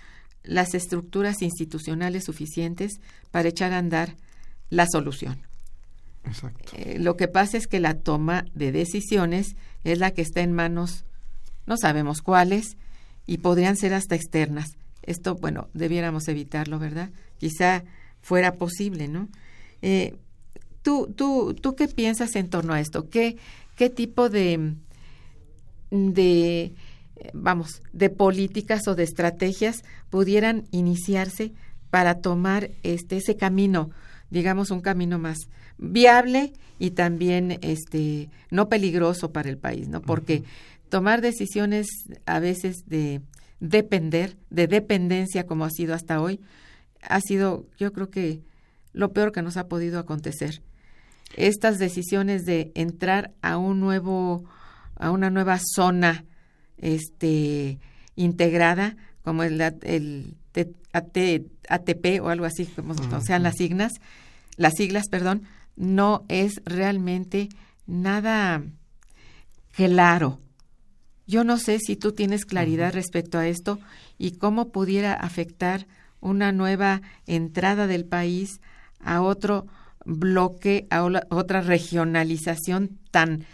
[0.43, 4.15] las estructuras institucionales suficientes para echar a andar
[4.69, 5.41] la solución.
[6.23, 6.73] Exacto.
[6.75, 10.53] Eh, lo que pasa es que la toma de decisiones es la que está en
[10.53, 11.05] manos,
[11.65, 12.77] no sabemos cuáles,
[13.29, 14.71] y podrían ser hasta externas.
[15.03, 17.11] Esto, bueno, debiéramos evitarlo, ¿verdad?
[17.37, 17.83] Quizá
[18.21, 19.29] fuera posible, ¿no?
[19.83, 20.15] Eh,
[20.81, 23.07] ¿tú, tú, ¿Tú qué piensas en torno a esto?
[23.07, 23.37] ¿Qué,
[23.75, 24.73] qué tipo de,
[25.91, 26.73] de,
[27.33, 31.51] vamos, de políticas o de estrategias pudieran iniciarse
[31.91, 33.91] para tomar este, ese camino,
[34.31, 35.37] digamos, un camino más
[35.77, 40.01] viable y también este, no peligroso para el país, ¿no?
[40.01, 40.43] Porque
[40.89, 41.87] tomar decisiones
[42.25, 43.21] a veces de
[43.59, 46.39] depender, de dependencia como ha sido hasta hoy,
[47.01, 48.41] ha sido, yo creo que
[48.93, 50.61] lo peor que nos ha podido acontecer.
[51.35, 54.43] Estas decisiones de entrar a un nuevo,
[54.95, 56.25] a una nueva zona,
[56.77, 57.79] este,
[58.15, 60.35] integrada, como el, el
[60.93, 63.93] ATP o algo así, como sean las siglas,
[64.57, 65.43] las siglas, perdón,
[65.75, 67.49] no es realmente
[67.85, 68.63] nada
[69.71, 70.39] claro.
[71.29, 73.77] Yo no sé si tú tienes claridad respecto a esto
[74.17, 75.85] y cómo pudiera afectar
[76.21, 78.61] una nueva entrada del país
[78.99, 79.67] a otro
[80.05, 83.45] bloque, a otra regionalización tan,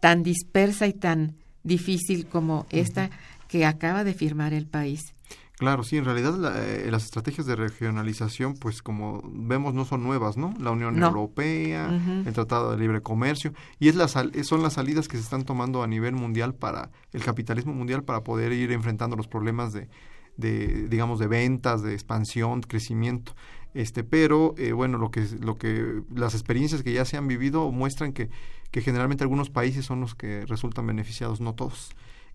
[0.00, 3.10] tan dispersa y tan difícil como esta
[3.46, 5.14] que acaba de firmar el país.
[5.60, 10.38] Claro, sí, en realidad eh, las estrategias de regionalización, pues como vemos, no son nuevas,
[10.38, 10.54] ¿no?
[10.58, 14.12] La Unión Europea, el Tratado de Libre Comercio, y es las,
[14.44, 18.24] son las salidas que se están tomando a nivel mundial para el capitalismo mundial para
[18.24, 19.90] poder ir enfrentando los problemas de,
[20.38, 23.34] de digamos, de ventas, de expansión, crecimiento.
[23.74, 27.70] Este, pero eh, bueno, lo que, lo que las experiencias que ya se han vivido
[27.70, 28.30] muestran que,
[28.70, 31.90] que generalmente algunos países son los que resultan beneficiados, no todos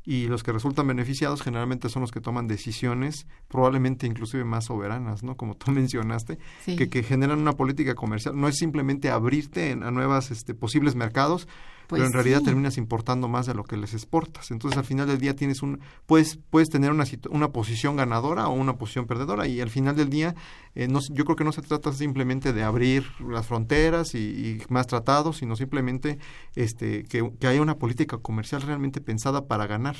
[0.06, 5.24] y los que resultan beneficiados generalmente son los que toman decisiones probablemente inclusive más soberanas,
[5.24, 5.36] ¿no?
[5.36, 8.39] Como tú mencionaste, que, que generan una política comercial.
[8.39, 11.47] No es simplemente abrirte a nuevas este, posibles mercados,
[11.88, 14.52] pero en pues realidad terminas importando más de lo que les exportas.
[14.52, 18.54] Entonces, al final del día tienes un puedes puedes tener una una posición ganadora o
[18.54, 20.36] una posición perdedora y al final del día
[20.76, 24.88] eh, no, yo creo que no se trata simplemente de abrir las fronteras y, más
[24.88, 26.18] tratados, sino simplemente
[26.56, 29.96] este que, que haya una política comercial realmente pensada para ganar.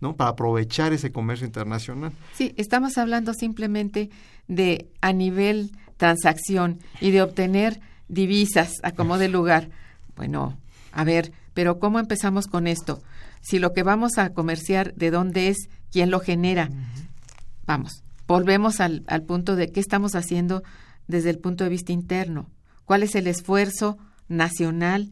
[0.00, 0.16] ¿no?
[0.16, 2.12] Para aprovechar ese comercio internacional.
[2.32, 4.08] Sí, estamos hablando simplemente
[4.48, 9.68] de a nivel transacción y de obtener divisas a como de lugar.
[10.16, 10.58] Bueno,
[10.92, 13.02] a ver, pero ¿cómo empezamos con esto?
[13.40, 15.68] Si lo que vamos a comerciar, ¿de dónde es?
[15.90, 16.70] ¿Quién lo genera?
[17.66, 20.62] Vamos, volvemos al, al punto de qué estamos haciendo
[21.08, 22.50] desde el punto de vista interno.
[22.84, 25.10] ¿Cuál es el esfuerzo nacional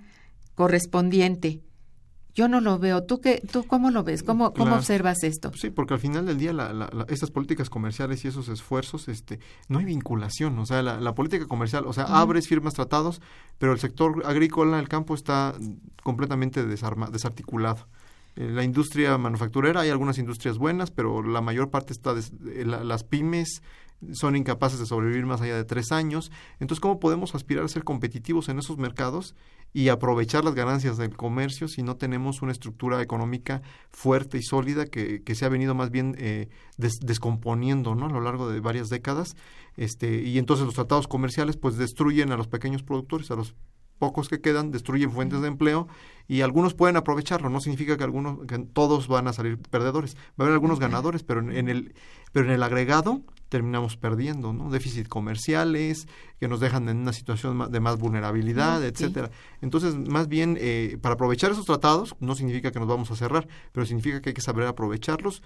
[0.54, 1.60] correspondiente?
[2.38, 3.02] Yo no lo veo.
[3.02, 4.22] ¿Tú, qué, tú cómo lo ves?
[4.22, 5.50] ¿Cómo, cómo observas esto?
[5.56, 9.80] Sí, porque al final del día la, estas políticas comerciales y esos esfuerzos, este, no
[9.80, 10.56] hay vinculación.
[10.60, 13.20] O sea, la, política comercial, o sea, abres, firmas tratados,
[13.58, 15.52] pero el sector agrícola, el campo está
[16.04, 17.88] completamente desarticulado.
[18.36, 23.02] Eh, la industria manufacturera, hay algunas industrias buenas, pero la mayor parte está, eh, las
[23.02, 23.62] pymes
[24.12, 26.30] son incapaces de sobrevivir más allá de tres años.
[26.60, 29.34] Entonces, ¿cómo podemos aspirar a ser competitivos en esos mercados
[29.72, 34.86] y aprovechar las ganancias del comercio si no tenemos una estructura económica fuerte y sólida
[34.86, 38.06] que, que se ha venido más bien eh, descomponiendo ¿no?
[38.06, 39.36] a lo largo de varias décadas?
[39.76, 43.54] Este, y entonces los tratados comerciales pues destruyen a los pequeños productores, a los
[43.98, 45.88] pocos que quedan destruyen fuentes de empleo
[46.28, 50.20] y algunos pueden aprovecharlo no significa que algunos que todos van a salir perdedores va
[50.38, 51.94] a haber algunos ganadores pero en el
[52.32, 54.70] pero en el agregado terminamos perdiendo, ¿no?
[54.70, 56.06] Déficit comerciales
[56.38, 59.30] que nos dejan en una situación de más vulnerabilidad, etcétera.
[59.60, 63.48] Entonces, más bien, eh, para aprovechar esos tratados, no significa que nos vamos a cerrar,
[63.72, 65.42] pero significa que hay que saber aprovecharlos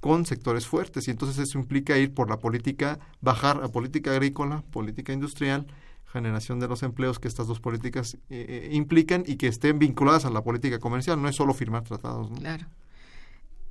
[0.00, 4.64] con sectores fuertes y entonces eso implica ir por la política, bajar a política agrícola,
[4.72, 5.66] política industrial,
[6.06, 10.24] generación de los empleos que estas dos políticas eh, eh, implican y que estén vinculadas
[10.24, 12.30] a la política comercial, no es solo firmar tratados.
[12.30, 12.36] ¿no?
[12.36, 12.66] Claro.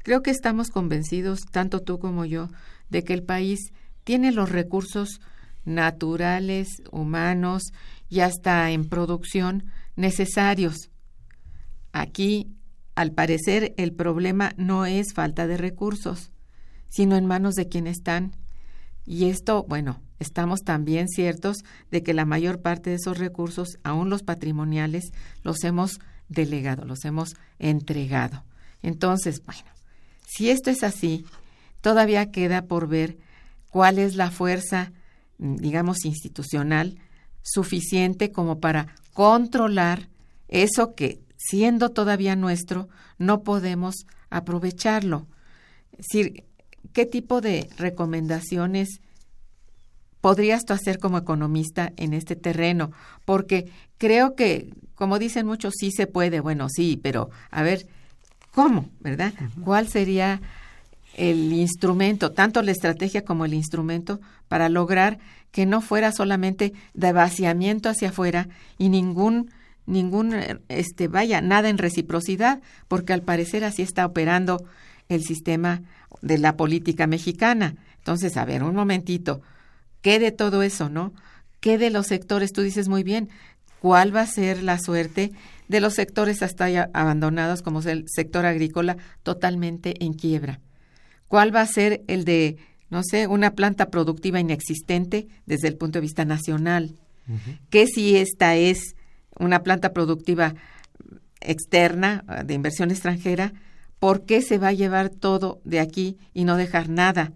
[0.04, 2.50] Creo que estamos convencidos, tanto tú como yo,
[2.90, 3.72] de que el país
[4.04, 5.22] tiene los recursos
[5.64, 7.72] naturales, humanos
[8.10, 10.90] y hasta en producción necesarios.
[11.92, 12.48] Aquí,
[12.96, 16.32] al parecer, el problema no es falta de recursos,
[16.90, 18.36] sino en manos de quien están.
[19.06, 21.58] Y esto, bueno, estamos también ciertos
[21.90, 25.12] de que la mayor parte de esos recursos, aún los patrimoniales,
[25.44, 28.44] los hemos delegado, los hemos entregado.
[28.82, 29.70] Entonces, bueno,
[30.32, 31.26] si esto es así,
[31.82, 33.18] todavía queda por ver
[33.70, 34.94] cuál es la fuerza,
[35.38, 36.98] digamos, institucional
[37.42, 40.08] suficiente como para controlar
[40.48, 45.28] eso que, siendo todavía nuestro, no podemos aprovecharlo.
[45.92, 46.46] Es decir,
[46.94, 49.02] ¿qué tipo de recomendaciones
[50.22, 52.92] podrías tú hacer como economista en este terreno?
[53.26, 57.86] Porque creo que, como dicen muchos, sí se puede, bueno, sí, pero a ver,
[58.52, 58.90] ¿cómo?
[59.00, 59.34] ¿Verdad?
[59.64, 60.42] ¿Cuál sería
[61.16, 65.20] el instrumento, tanto la estrategia como el instrumento, para lograr
[65.52, 68.48] que no fuera solamente de vaciamiento hacia afuera
[68.78, 69.52] y ningún
[69.88, 70.36] ningún
[70.70, 74.64] este vaya nada en reciprocidad porque al parecer así está operando
[75.10, 75.82] el sistema
[76.22, 77.76] de la política mexicana.
[77.98, 79.42] Entonces a ver un momentito.
[80.02, 81.14] Qué de todo eso no
[81.62, 83.30] qué de los sectores tú dices muy bien
[83.80, 85.32] cuál va a ser la suerte
[85.72, 90.60] de los sectores hasta ya abandonados como es el sector agrícola totalmente en quiebra.
[91.30, 92.58] Cuál va a ser el de
[92.90, 96.96] no sé una planta productiva inexistente desde el punto de vista nacional
[97.70, 98.96] que si esta es
[99.40, 100.56] una planta productiva
[101.40, 103.54] externa de inversión extranjera,
[104.00, 107.32] ¿por qué se va a llevar todo de aquí y no dejar nada?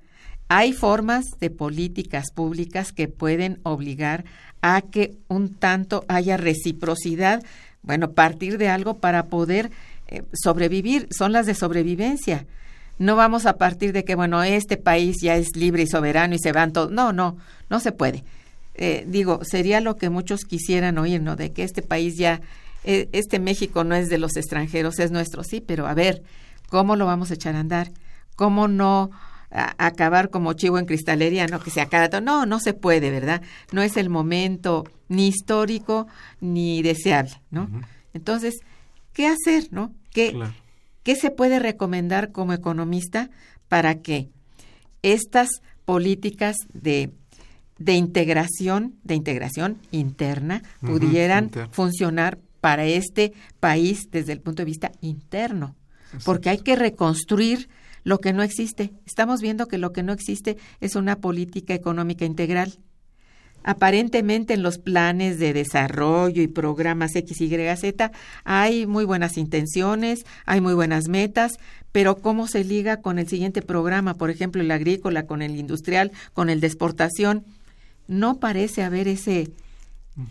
[0.49, 4.25] Hay formas de políticas públicas que pueden obligar
[4.61, 7.41] a que un tanto haya reciprocidad,
[7.85, 9.71] bueno, partir de algo para poder
[10.07, 12.45] eh, sobrevivir, son las de sobrevivencia.
[12.97, 16.39] No vamos a partir de que, bueno, este país ya es libre y soberano y
[16.39, 16.91] se van todos.
[16.91, 17.37] No, no,
[17.69, 18.23] no se puede.
[18.75, 21.35] Eh, digo, sería lo que muchos quisieran oír, ¿no?
[21.35, 22.41] De que este país ya,
[22.83, 26.23] eh, este México no es de los extranjeros, es nuestro, sí, pero a ver,
[26.69, 27.91] ¿cómo lo vamos a echar a andar?
[28.35, 29.11] ¿Cómo no
[29.55, 32.21] acabar como chivo en cristalería, no que se todo?
[32.21, 33.41] No, no se puede, ¿verdad?
[33.71, 36.07] No es el momento ni histórico
[36.41, 37.69] ni deseable, ¿no?
[38.13, 38.55] Entonces,
[39.13, 39.93] ¿qué hacer, no?
[40.11, 40.37] ¿Qué,
[41.03, 43.29] ¿Qué se puede recomendar como economista
[43.67, 44.29] para que
[45.01, 45.49] estas
[45.85, 47.11] políticas de
[47.77, 54.91] de integración, de integración interna, pudieran funcionar para este país desde el punto de vista
[55.01, 55.75] interno,
[56.23, 57.69] porque hay que reconstruir
[58.05, 58.93] lo que no existe.
[59.05, 62.79] Estamos viendo que lo que no existe es una política económica integral.
[63.63, 68.11] Aparentemente en los planes de desarrollo y programas X, Y, Z
[68.43, 71.57] hay muy buenas intenciones, hay muy buenas metas,
[71.91, 74.13] pero ¿cómo se liga con el siguiente programa?
[74.13, 77.43] Por ejemplo, el agrícola, con el industrial, con el de exportación
[78.07, 79.49] no parece haber ese,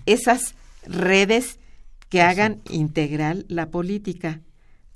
[0.06, 0.54] esas
[0.86, 1.58] redes
[2.08, 4.40] que hagan integral la política.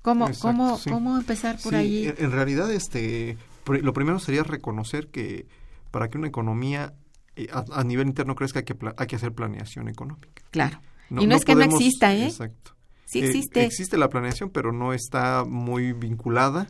[0.08, 2.12] ¿Cómo, cómo, cómo empezar por ahí?
[2.18, 3.36] En realidad, este,
[3.66, 5.46] lo primero sería reconocer que
[5.90, 6.94] para que una economía
[7.36, 10.42] eh, a, nivel interno crezca hay que, hay que hacer planeación económica.
[10.50, 10.80] Claro.
[11.10, 12.26] y no, es que no exista, ¿eh?
[12.26, 12.74] Exacto.
[13.04, 13.64] Sí existe.
[13.64, 16.68] existe la planeación, pero no está muy vinculada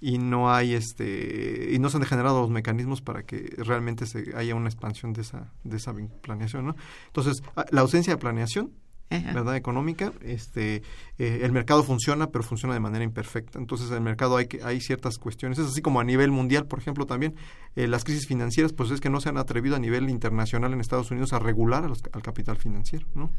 [0.00, 4.34] y no hay este y no se han generado los mecanismos para que realmente se
[4.34, 6.76] haya una expansión de esa de esa planeación no
[7.08, 8.72] entonces la ausencia de planeación
[9.10, 10.82] verdad económica este
[11.18, 13.58] eh, el mercado funciona pero funciona de manera imperfecta.
[13.58, 15.58] Entonces el mercado hay que hay ciertas cuestiones.
[15.58, 17.34] Es así como a nivel mundial por ejemplo también
[17.76, 20.80] eh, las crisis financieras pues es que no se han atrevido a nivel internacional en
[20.80, 23.30] Estados Unidos a regular al capital financiero no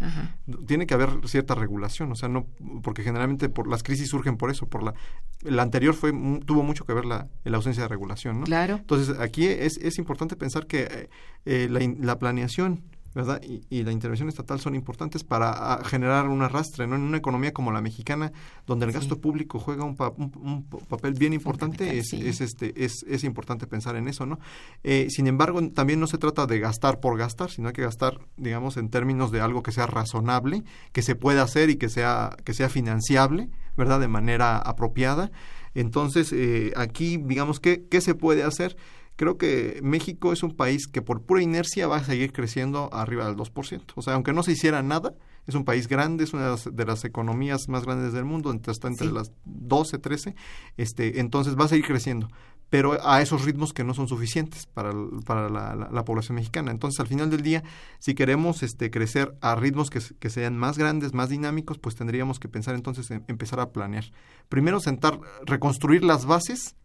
[0.68, 2.46] tiene que haber cierta regulación o sea no
[2.84, 4.94] porque generalmente por las crisis surgen por eso por la
[5.42, 6.12] la anterior fue
[6.46, 8.76] tuvo mucho que ver la, la ausencia de regulación no claro.
[8.76, 11.10] Entonces aquí es, es importante pensar que
[11.46, 12.84] eh, la, la planeación
[13.14, 13.42] ¿verdad?
[13.44, 16.96] Y, la intervención estatal son importantes para ah, generar un arrastre, ¿no?
[16.96, 18.32] En una economía como la mexicana,
[18.66, 23.24] donde el gasto público juega un, un, papel bien importante, es, es, este, es, es,
[23.24, 24.40] importante pensar en eso, ¿no?
[24.84, 28.20] Eh, sin embargo, también no se trata de gastar por gastar, sino hay que gastar,
[28.38, 32.38] digamos, en términos de algo que sea razonable, que se pueda hacer y que sea,
[32.46, 34.00] que sea financiable, ¿verdad?
[34.00, 35.32] De manera apropiada.
[35.74, 38.76] Entonces, eh, aquí, digamos, ¿qué, ¿qué se puede hacer?
[39.16, 43.26] Creo que México es un país que por pura inercia va a seguir creciendo arriba
[43.26, 43.82] del 2%.
[43.96, 45.14] O sea, aunque no se hiciera nada,
[45.48, 49.12] es un país grande, es una de las, economías más grandes del mundo, está entre
[49.12, 50.36] las 12, 13,
[50.78, 52.30] este, entonces va a seguir creciendo,
[52.70, 54.92] pero a esos ritmos que no son suficientes para,
[55.26, 56.72] para la, población mexicana.
[56.72, 57.64] Entonces, al final del día,
[58.00, 62.40] si queremos este, crecer a ritmos que, que sean más grandes, más dinámicos, pues tendríamos
[62.40, 64.06] que pensar entonces en empezar a planear.
[64.48, 66.76] Primero, sentar, reconstruir las bases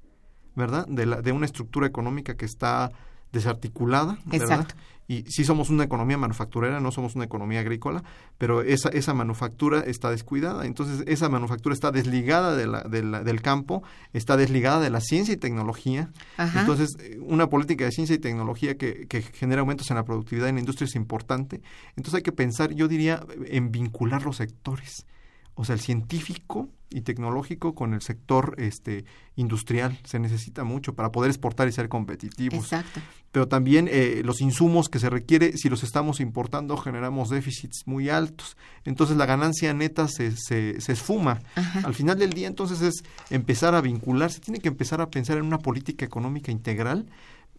[0.57, 0.87] ¿verdad?
[0.89, 2.91] De, la, de una estructura económica que está
[3.33, 4.67] desarticulada, ¿verdad?
[5.09, 8.03] Y sí somos una economía manufacturera, no somos una economía agrícola,
[8.39, 10.67] pero esa, esa manufactura está descuidada.
[10.67, 15.01] Entonces, esa manufactura está desligada de la, de la, del campo, está desligada de la
[15.01, 16.11] ciencia y tecnología.
[16.39, 20.57] Entonces, una política de ciencia y tecnología que, que genera aumentos en la productividad en
[20.57, 21.63] la industria es importante.
[21.91, 25.07] Entonces, hay que pensar, yo diría, en vincular los sectores.
[25.55, 29.99] O sea, el científico y tecnológico con el sector este industrial.
[30.05, 32.65] Se necesita mucho para poder exportar y ser competitivos.
[32.65, 33.01] Exacto.
[33.33, 38.09] pero también eh, los insumos que se requiere si los estamos importando generamos déficits muy
[38.09, 38.57] altos.
[38.85, 41.41] Entonces la ganancia neta se, se, se esfuma.
[41.55, 41.81] Ajá.
[41.81, 45.45] al final del día entonces es empezar a vincularse tiene que empezar a pensar en
[45.45, 47.07] una política económica integral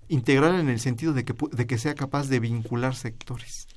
[0.07, 3.67] integral en el sentido de que de que sea capaz de vincular sectores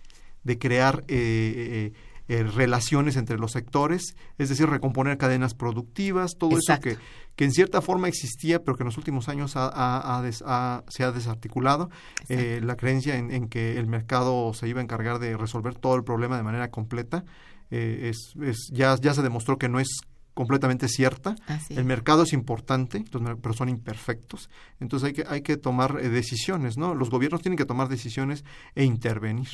[0.45, 1.93] de crear eh, eh,
[2.31, 6.91] eh, relaciones entre los sectores, es decir, recomponer cadenas productivas, todo Exacto.
[6.91, 7.05] eso que,
[7.35, 11.91] que en cierta forma existía, pero que en los últimos años ha- se ha desarticulado.
[12.29, 15.97] Eh, la creencia en, en que el mercado se iba a encargar de resolver todo
[15.97, 17.25] el problema de manera completa,
[17.71, 19.89] eh, es, es- ya, ya se demostró que no es
[20.35, 21.35] completamente cierta.
[21.49, 23.05] Así El mercado es importante,
[23.43, 24.49] pero son imperfectos.
[24.79, 26.95] Entonces hay que, hay que tomar eh, decisiones, ¿no?
[26.95, 28.45] Los gobiernos tienen que tomar decisiones
[28.77, 29.49] e intervenir.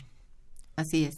[0.77, 1.17] Así es.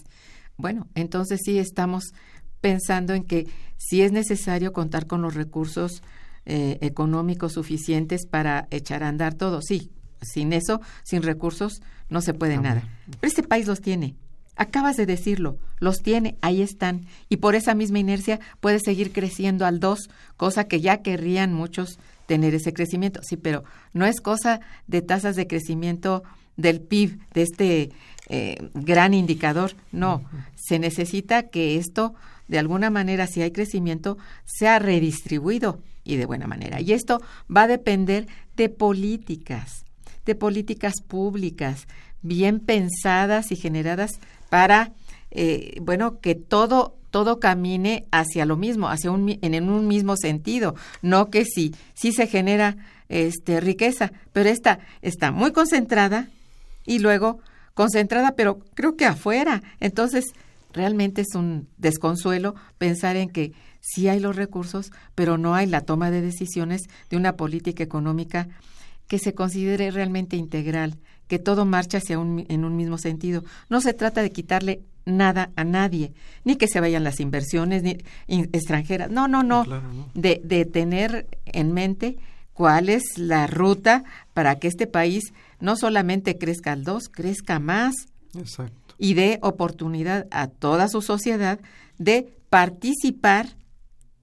[0.59, 2.12] Bueno, entonces sí estamos
[2.61, 3.46] pensando en que
[3.76, 6.02] si es necesario contar con los recursos
[6.46, 9.62] eh, económicos suficientes para echar a andar todo.
[9.62, 12.82] Sí, sin eso, sin recursos, no se puede nada.
[13.20, 14.16] Pero este país los tiene.
[14.56, 17.02] Acabas de decirlo, los tiene, ahí están.
[17.28, 22.00] Y por esa misma inercia puede seguir creciendo al 2, cosa que ya querrían muchos
[22.26, 23.20] tener ese crecimiento.
[23.22, 26.24] Sí, pero no es cosa de tasas de crecimiento
[26.56, 27.90] del PIB, de este
[28.29, 29.72] eh, gran indicador.
[29.93, 30.22] No,
[30.55, 32.14] se necesita que esto,
[32.47, 36.81] de alguna manera, si hay crecimiento, sea redistribuido y de buena manera.
[36.81, 37.20] Y esto
[37.55, 38.26] va a depender
[38.57, 39.85] de políticas,
[40.26, 41.87] de políticas públicas
[42.22, 44.18] bien pensadas y generadas
[44.51, 44.93] para,
[45.31, 50.74] eh, bueno, que todo todo camine hacia lo mismo, hacia un, en un mismo sentido,
[51.01, 52.76] no que si sí se genera
[53.09, 56.29] este riqueza, pero esta está muy concentrada
[56.85, 57.41] y luego
[57.79, 59.62] concentrada, pero creo que afuera.
[59.79, 60.24] Entonces,
[60.72, 65.83] realmente es un desconsuelo pensar en que sí hay los recursos, pero no hay la
[65.83, 68.49] toma de decisiones de una política económica
[69.07, 70.97] que se considere realmente integral,
[71.29, 73.45] que todo marcha hacia un, en un mismo sentido.
[73.70, 76.12] No se trata de quitarle nada a nadie,
[76.45, 79.09] ni que se vayan las inversiones ni in- extranjeras.
[79.09, 79.62] No, no, no.
[79.62, 80.09] Claro, ¿no?
[80.14, 82.16] De, de tener en mente
[82.55, 84.03] cuál es la ruta
[84.35, 87.94] para que este país no solamente crezca al 2, crezca más
[88.36, 88.94] Exacto.
[88.98, 91.59] y dé oportunidad a toda su sociedad
[91.98, 93.56] de participar,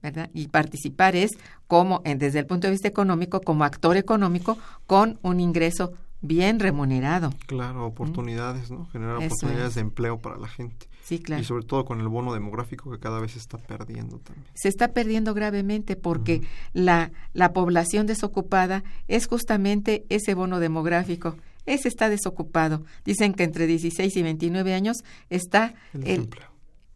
[0.02, 0.30] ¿verdad?
[0.34, 1.30] Y participar es
[1.66, 4.56] como, en- desde el punto de vista económico, como actor económico
[4.86, 7.30] con un ingreso bien remunerado.
[7.46, 8.86] Claro, oportunidades, ¿no?
[8.86, 9.74] Generar Eso oportunidades es.
[9.76, 10.88] de empleo para la gente.
[11.06, 11.40] Sí, claro.
[11.40, 14.44] Y sobre todo con el bono demográfico que cada vez se está perdiendo también.
[14.54, 16.42] se está perdiendo gravemente porque
[16.72, 21.36] la, la población desocupada es justamente ese bono demográfico.
[21.64, 22.82] Ese está desocupado.
[23.04, 24.96] Dicen que entre 16 y 29 años
[25.30, 26.48] está El desempleo.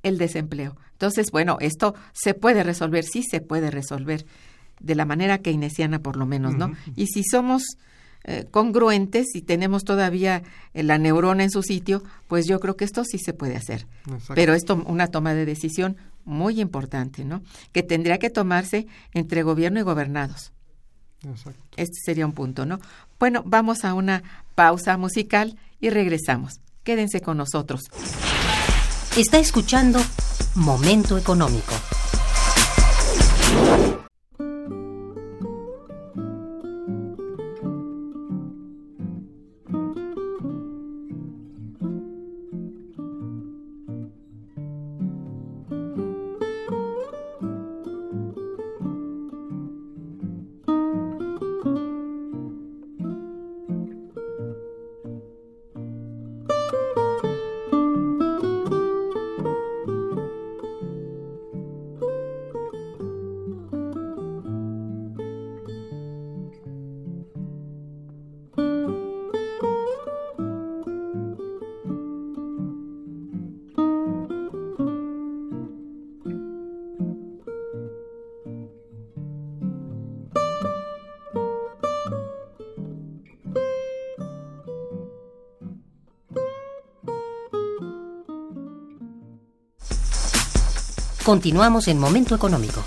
[0.02, 0.76] el desempleo.
[0.92, 4.26] Entonces, bueno, esto se puede resolver, sí se puede resolver
[4.80, 6.72] de la manera keynesiana por lo menos, ¿no?
[6.96, 7.62] Y si somos
[8.24, 10.42] eh, congruentes y tenemos todavía
[10.74, 13.86] eh, la neurona en su sitio, pues yo creo que esto sí se puede hacer.
[14.06, 14.34] Exacto.
[14.34, 17.42] Pero esto una toma de decisión muy importante, ¿no?
[17.72, 20.52] Que tendría que tomarse entre gobierno y gobernados.
[21.26, 21.60] Exacto.
[21.76, 22.78] Este sería un punto, ¿no?
[23.18, 24.22] Bueno, vamos a una
[24.54, 26.60] pausa musical y regresamos.
[26.82, 27.82] Quédense con nosotros.
[29.16, 30.00] Está escuchando
[30.54, 31.74] Momento Económico.
[91.30, 92.82] Continuamos en Momento Económico.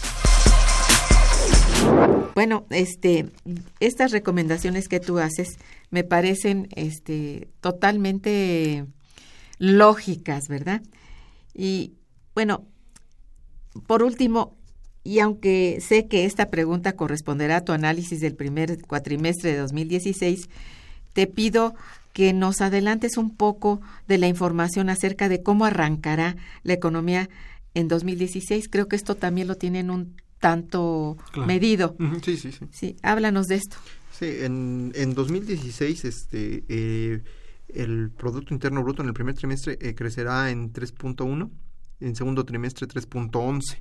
[2.36, 3.32] Bueno, este,
[3.80, 5.58] estas recomendaciones que tú haces
[5.92, 8.86] me parecen, este, totalmente
[9.60, 10.82] lógicas, ¿verdad?
[11.54, 11.94] Y
[12.36, 12.66] bueno,
[13.88, 14.58] por último,
[15.06, 20.50] y aunque sé que esta pregunta corresponderá a tu análisis del primer cuatrimestre de 2016,
[21.14, 21.76] te pido
[22.12, 27.30] que nos adelantes un poco de la información acerca de cómo arrancará la economía
[27.74, 28.68] en 2016.
[28.70, 31.48] Creo que esto también lo tienen un tanto Claro.
[31.48, 31.96] medido.
[32.24, 32.66] Sí, sí, sí.
[32.72, 33.78] Sí, háblanos de esto.
[34.12, 37.24] Sí, en, en 2016 este, eh,
[37.70, 41.50] el Producto Interno Bruto en el primer trimestre eh, crecerá en 3.1,
[42.02, 43.80] en segundo trimestre 3.11.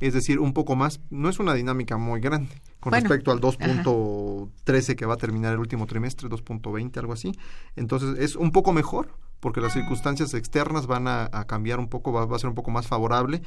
[0.00, 3.40] Es decir, un poco más, no es una dinámica muy grande con Bueno, respecto al
[3.40, 7.32] 2.13 que va a terminar el último trimestre, 2.20, algo así.
[7.76, 12.12] Entonces es un poco mejor porque las circunstancias externas van a, a cambiar un poco,
[12.12, 13.42] va, va a ser un poco más favorable,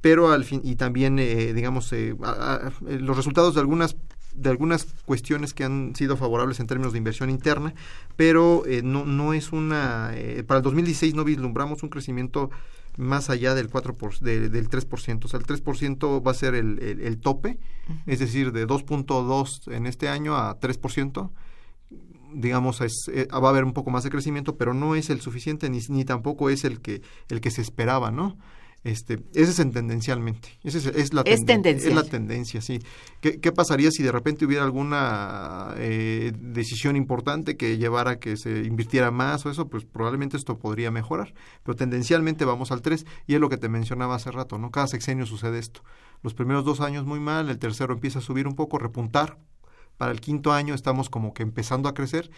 [0.00, 3.96] pero al fin, y también, eh, digamos, eh, a- a- eh, los resultados de algunas
[4.34, 7.72] de algunas cuestiones que han sido favorables en términos de inversión interna,
[8.16, 10.10] pero eh, no, no es una...
[10.12, 12.50] eh, para el 2016 no vislumbramos un crecimiento
[12.98, 15.24] más allá del 4 por- de- del 3%.
[15.24, 17.58] O sea, el 3% va a ser el, el- el tope,
[18.04, 21.30] es decir, de 2.2 en este año a 3%.
[22.38, 25.20] Digamos, es, eh, va a haber un poco más de crecimiento, pero no es el
[25.22, 28.36] suficiente ni, ni tampoco es el que, el que se esperaba, ¿no?
[28.84, 30.48] Este, ese es en tendencialmente.
[30.62, 31.88] Ese es, es la Es tenden- tendencial.
[31.90, 32.78] Es la tendencia, sí.
[33.20, 38.36] ¿Qué, qué pasaría si de repente hubiera alguna eh, decisión importante que llevara a que
[38.36, 39.66] se invirtiera más o eso?
[39.68, 41.34] Pues probablemente esto podría mejorar.
[41.64, 44.70] Pero tendencialmente vamos al 3 y es lo que te mencionaba hace rato, ¿no?
[44.70, 45.82] Cada sexenio sucede esto.
[46.22, 49.38] Los primeros dos años muy mal, el tercero empieza a subir un poco, repuntar.
[49.96, 52.30] Para el quinto año estamos como que empezando a crecer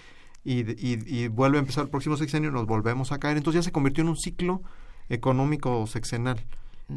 [0.44, 3.36] y, y, y vuelve a empezar el próximo sexenio nos volvemos a caer.
[3.36, 4.62] Entonces ya se convirtió en un ciclo
[5.08, 6.44] económico sexenal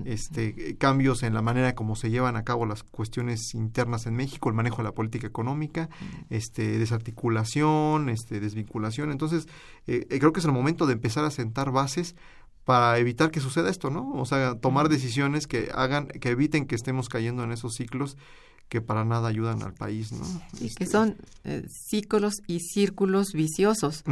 [0.05, 4.49] este, cambios en la manera como se llevan a cabo las cuestiones internas en México,
[4.49, 5.89] el manejo de la política económica,
[6.29, 9.11] este, desarticulación, este, desvinculación.
[9.11, 9.47] Entonces,
[9.87, 12.15] eh, eh, creo que es el momento de empezar a sentar bases
[12.63, 14.11] para evitar que suceda esto, ¿no?
[14.13, 18.17] O sea, tomar decisiones que hagan, que eviten que estemos cayendo en esos ciclos
[18.71, 20.23] que para nada ayudan al país, ¿no?
[20.53, 24.05] Y que Este, son eh, ciclos y círculos viciosos.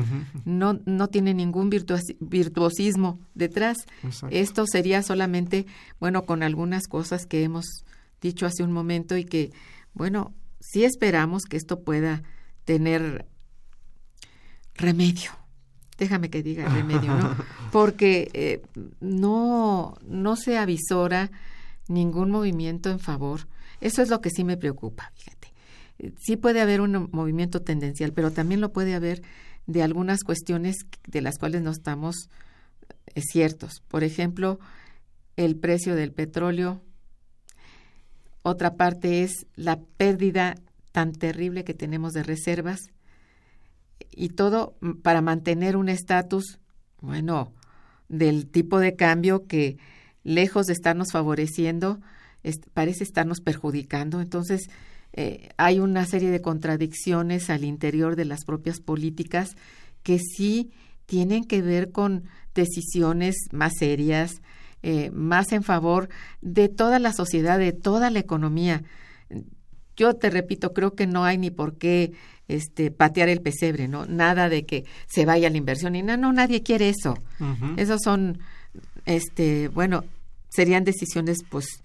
[0.44, 3.78] No, no tiene ningún virtuosi- virtuosismo detrás.
[4.04, 4.36] exacto.
[4.36, 5.66] Esto sería solamente,
[6.02, 7.86] bueno, con algunas cosas que hemos
[8.22, 9.54] dicho hace un momento y que,
[9.94, 12.24] bueno, sí esperamos que esto pueda
[12.66, 13.26] tener
[14.76, 15.32] remedio.
[15.98, 17.34] Déjame que diga remedio, ¿no?
[17.72, 18.62] Porque eh,
[19.00, 21.32] no, no se avisora
[21.90, 23.48] ningún movimiento en favor.
[23.82, 25.54] Eso es lo que sí me preocupa, fíjate.
[26.18, 29.22] Sí puede haber un movimiento tendencial, pero también lo puede haber
[29.68, 32.30] de algunas cuestiones de las cuales no estamos
[33.16, 33.82] eh, ciertos.
[33.88, 34.60] Por ejemplo,
[35.36, 36.82] el precio del petróleo.
[38.42, 40.56] Otra parte es la pérdida
[40.92, 42.80] tan terrible que tenemos de reservas
[44.12, 46.60] y todo mm, para mantener un estatus,
[47.02, 47.54] bueno,
[48.08, 49.78] del tipo de cambio que
[50.24, 52.00] lejos de estarnos favoreciendo,
[52.44, 54.22] es- parece estarnos perjudicando.
[54.22, 54.70] Entonces,
[55.14, 59.56] eh, hay una serie de contradicciones al interior de las propias políticas
[60.04, 60.72] que sí
[61.06, 64.42] tienen que ver con decisiones más serias,
[64.84, 66.10] eh, más en favor
[66.42, 68.84] de toda la sociedad, de toda la economía.
[69.98, 72.14] Yo te repito, creo que no hay ni por qué
[72.48, 74.06] este, patear el pesebre, ¿no?
[74.06, 77.16] Nada de que se vaya la inversión y no, no, nadie quiere eso.
[77.78, 78.40] Esos son,
[79.06, 80.04] este, bueno,
[80.50, 81.84] serían decisiones pues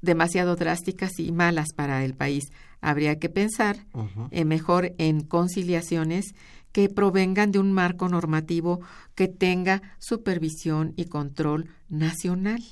[0.00, 2.44] demasiado drásticas y malas para el país.
[2.80, 3.84] Habría que pensar
[4.30, 6.34] eh, mejor en conciliaciones
[6.72, 8.80] que provengan de un marco normativo
[9.14, 12.62] que tenga supervisión y control nacional.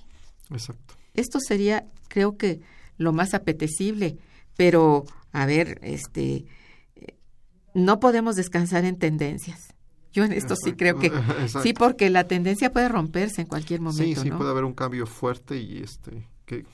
[0.51, 0.95] Exacto.
[1.15, 2.61] Esto sería, creo que,
[2.99, 4.17] lo más apetecible,
[4.57, 6.45] pero, a ver, este,
[6.95, 7.17] eh,
[7.75, 9.75] no podemos descansar en tendencias.
[10.13, 11.07] Yo en esto sí creo que
[11.41, 11.63] Exacto.
[11.63, 14.39] sí, porque la tendencia puede romperse en cualquier momento, Sí, sí, ¿no?
[14.39, 16.65] puede haber un cambio fuerte y este que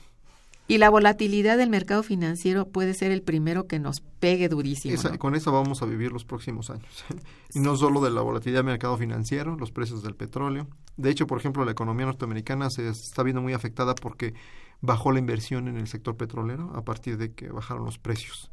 [0.67, 4.93] Y la volatilidad del mercado financiero puede ser el primero que nos pegue durísimo.
[4.95, 5.19] esa- ¿no?
[5.19, 7.03] con eso vamos a vivir los próximos años.
[7.53, 10.67] y no solo de la volatilidad del mercado financiero, los precios del petróleo.
[10.95, 14.33] De hecho, por ejemplo, la economía norteamericana se está viendo muy afectada porque
[14.79, 18.51] bajó la inversión en el sector petrolero a partir de que bajaron los precios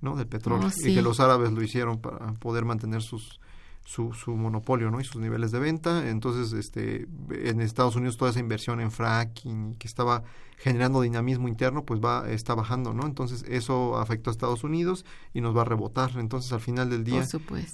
[0.00, 0.16] ¿no?
[0.16, 3.40] del petróleo Oh, y que los árabes lo hicieron para poder mantener sus
[3.84, 5.00] su, su monopolio ¿no?
[5.00, 6.08] y sus niveles de venta.
[6.08, 10.22] Entonces, este, en Estados Unidos toda esa inversión en fracking que estaba
[10.58, 13.04] generando dinamismo interno, pues va, está bajando, ¿no?
[13.04, 15.04] Entonces, eso afectó a Estados Unidos
[15.34, 16.12] y nos va a rebotar.
[16.18, 17.18] Entonces, al final del día,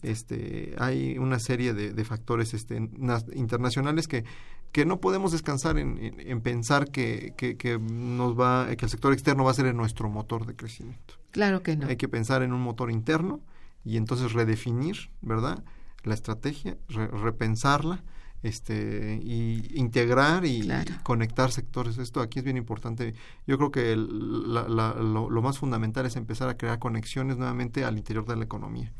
[0.04, 4.24] este, hay una serie de, de factores este, na- internacionales que,
[4.72, 8.90] que no podemos descansar en, en- en pensar que, que, que nos va, que el
[8.90, 11.14] sector externo va a ser nuestro motor de crecimiento.
[11.30, 11.88] Claro que no.
[11.88, 13.40] Hay que pensar en un motor interno
[13.84, 15.62] y entonces redefinir, ¿verdad?
[16.05, 18.03] La estrategia, re- repensarla,
[18.42, 20.92] este, y integrar y, Claro.
[20.94, 21.99] y conectar sectores.
[21.99, 23.14] Esto aquí es bien importante.
[23.46, 27.36] Yo creo que el- la- la- lo, lo más fundamental es empezar a crear conexiones
[27.36, 28.92] nuevamente al interior de la economía.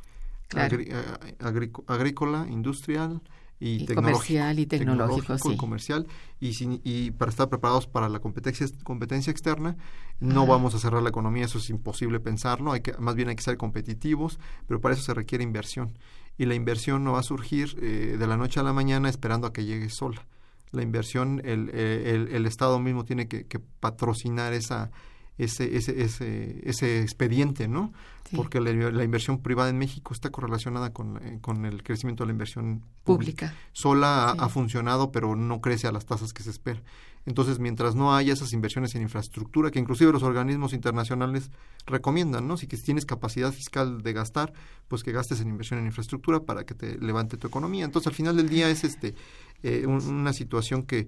[0.49, 0.77] Claro.
[0.77, 3.21] Agri- eh, agrícola, industrial,
[3.61, 6.07] y, comercial y tecnológico, y comercial
[6.39, 6.53] y,
[6.85, 9.77] y para estar preparados para la competencia competencia externa
[10.21, 13.35] no vamos a cerrar la economía eso es imposible pensarlo hay que más bien hay
[13.35, 14.39] que ser competitivos
[14.69, 15.99] pero para eso se requiere inversión
[16.39, 19.47] y la inversión no va a surgir eh, de la noche a la mañana esperando
[19.47, 20.25] a que llegue sola
[20.71, 24.91] la inversión el, el, el Estado mismo tiene que, que patrocinar esa
[25.39, 27.93] ese, ese, ese, ese expediente, ¿no?
[28.37, 32.33] Porque la, inversión privada en México está correlacionada con, eh, con el crecimiento de la
[32.33, 33.55] inversión pública.
[33.73, 36.83] Sola ha, funcionado, pero no crece a las tasas que se espera.
[37.29, 41.51] Entonces, mientras no haya esas inversiones en infraestructura, que inclusive los organismos internacionales
[41.87, 42.57] recomiendan, ¿no?
[42.57, 44.55] Si que tienes capacidad fiscal de gastar,
[44.89, 47.85] pues que gastes en inversión en infraestructura para que te levante tu economía.
[47.85, 49.15] Entonces, al final del día es este
[49.63, 51.07] eh, una situación que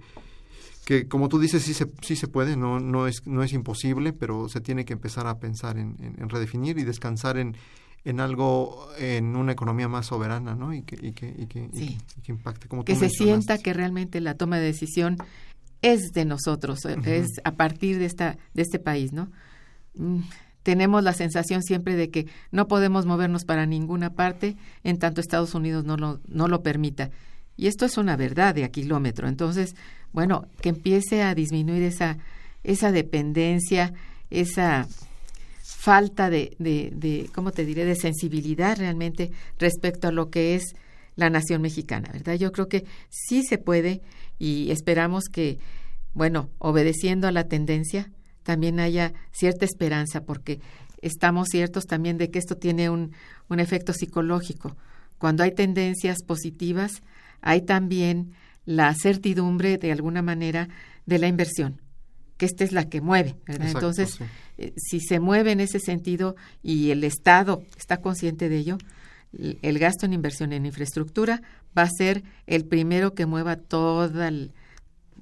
[0.85, 4.13] que como tú dices sí se, sí se puede, no, no, es, no es imposible,
[4.13, 5.97] pero se tiene que empezar a pensar en,
[6.29, 7.57] redefinir y descansar en,
[8.05, 10.75] en algo, en una economía más soberana, ¿no?
[10.75, 11.69] Y que, y que, y que,
[12.27, 12.67] impacte.
[12.67, 15.19] Como que se sienta que realmente la toma de decisión
[15.83, 19.31] es de nosotros, es a partir de, esta, de este país, ¿no?
[19.95, 20.21] Mm,
[20.63, 25.55] tenemos la sensación siempre de que no podemos movernos para ninguna parte en tanto Estados
[25.55, 27.11] Unidos no lo, no lo permita.
[27.57, 29.27] Y esto es una verdad de a kilómetro.
[29.27, 29.75] Entonces,
[30.13, 32.19] bueno, que empiece a disminuir esa,
[32.63, 33.93] esa dependencia,
[34.29, 34.87] esa
[35.63, 40.75] falta de, de, de, ¿cómo te diré?, de sensibilidad realmente respecto a lo que es
[41.17, 42.35] la nación mexicana, ¿verdad?
[42.35, 44.03] Yo creo que sí se puede
[44.41, 45.59] y esperamos que,
[46.15, 48.11] bueno, obedeciendo a la tendencia,
[48.43, 50.61] también haya cierta esperanza, porque
[51.03, 53.13] estamos ciertos también de que esto tiene un,
[53.49, 54.77] un efecto psicológico.
[55.19, 57.03] Cuando hay tendencias positivas,
[57.43, 58.33] hay también
[58.65, 60.69] la certidumbre de alguna manera
[61.05, 61.83] de la inversión,
[62.39, 63.37] que esta es la que mueve.
[63.47, 64.19] Entonces,
[64.57, 68.79] eh, si se mueve en ese sentido y el Estado está consciente de ello,
[69.33, 71.43] el gasto en inversión en infraestructura
[71.77, 74.53] va a ser el primero que mueva todo el,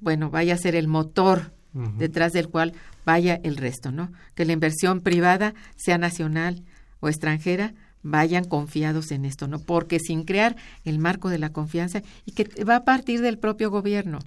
[0.01, 1.53] bueno, vaya a ser el motor
[1.97, 2.73] detrás del cual
[3.05, 4.11] vaya el resto, ¿no?
[4.35, 6.63] Que la inversión privada, sea nacional
[6.99, 9.59] o extranjera, vayan confiados en esto, ¿no?
[9.59, 13.69] Porque sin crear el marco de la confianza y que va a partir del propio
[13.69, 14.19] gobierno.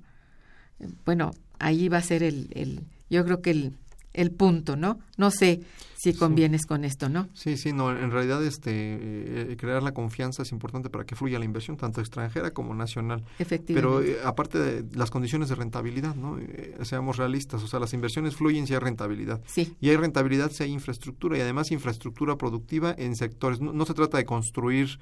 [1.04, 3.72] Bueno, ahí va a ser el, el yo creo que el,
[4.12, 4.98] el punto, ¿no?
[5.16, 5.62] No sé
[5.96, 7.28] si convienes con esto, ¿no?
[7.32, 11.38] Sí, sí, no, en realidad este eh, crear la confianza es importante para que fluya
[11.38, 13.24] la inversión tanto extranjera como nacional.
[13.38, 13.74] Efectivamente.
[13.74, 16.38] Pero eh, aparte de las condiciones de rentabilidad, ¿no?
[16.38, 19.40] Eh, seamos realistas, o sea, las inversiones fluyen si hay rentabilidad.
[19.46, 19.76] Sí.
[19.80, 23.60] Y hay rentabilidad si hay infraestructura y además infraestructura productiva en sectores.
[23.60, 24.98] no se trata de construir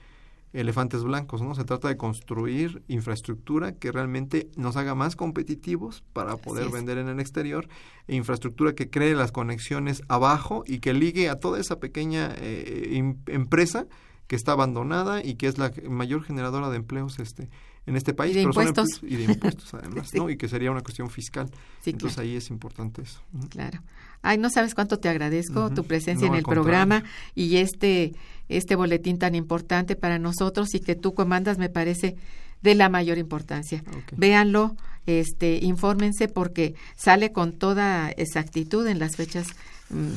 [0.53, 1.55] elefantes blancos, ¿no?
[1.55, 7.09] Se trata de construir infraestructura que realmente nos haga más competitivos para poder vender en
[7.09, 7.69] el exterior,
[8.09, 13.15] e infraestructura que cree las conexiones abajo y que ligue a toda esa pequeña eh,
[13.27, 13.87] empresa
[14.27, 17.49] que está abandonada y que es la mayor generadora de empleos este
[17.87, 18.33] en este país.
[18.33, 18.89] Y de impuestos.
[19.03, 20.31] y de impuestos, además, ¿no?
[20.31, 21.51] Y que sería una cuestión fiscal.
[21.85, 23.21] Entonces ahí es importante eso.
[23.49, 23.81] Claro.
[24.23, 27.05] Ay, no sabes cuánto te agradezco tu presencia en el programa
[27.35, 28.13] y este,
[28.49, 32.17] este boletín tan importante para nosotros y que tú comandas me parece
[32.61, 33.83] de la mayor importancia.
[34.17, 34.77] Véanlo,
[35.07, 39.49] este, infórmense porque sale con toda exactitud en las fechas
[39.91, 40.13] Mm,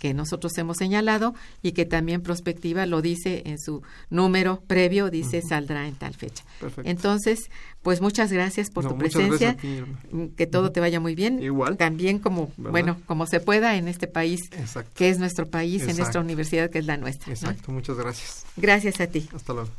[0.00, 5.42] que, nosotros hemos señalado y que también Prospectiva lo dice en su número previo, dice
[5.42, 6.44] saldrá en tal fecha.
[6.84, 7.50] Entonces,
[7.82, 9.56] pues muchas gracias por tu presencia,
[10.10, 11.42] mm, que todo te vaya muy bien.
[11.42, 11.76] Igual.
[11.76, 14.40] También como, bueno, como se pueda en este país,
[14.94, 17.32] que es nuestro país, en nuestra universidad que es la nuestra.
[17.32, 18.44] Exacto, muchas gracias.
[18.56, 19.28] Gracias a ti.
[19.32, 19.70] Hasta luego.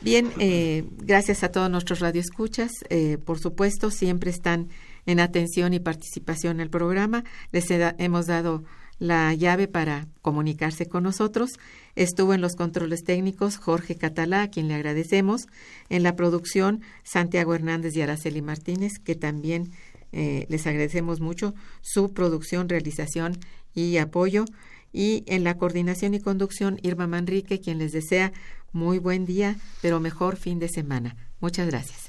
[0.00, 2.70] Bien, eh, gracias a todos nuestros radioescuchas.
[2.88, 4.68] Eh, por supuesto, siempre están
[5.08, 7.24] en atención y participación en el programa.
[7.50, 8.62] Les hemos dado
[8.98, 11.52] la llave para comunicarse con nosotros.
[11.96, 15.46] Estuvo en los controles técnicos Jorge Catalá, a quien le agradecemos.
[15.88, 19.72] En la producción Santiago Hernández y Araceli Martínez, que también
[20.12, 23.38] eh, les agradecemos mucho su producción, realización
[23.74, 24.44] y apoyo.
[24.92, 28.32] Y en la coordinación y conducción Irma Manrique, quien les desea
[28.72, 31.16] muy buen día, pero mejor fin de semana.
[31.40, 32.07] Muchas gracias.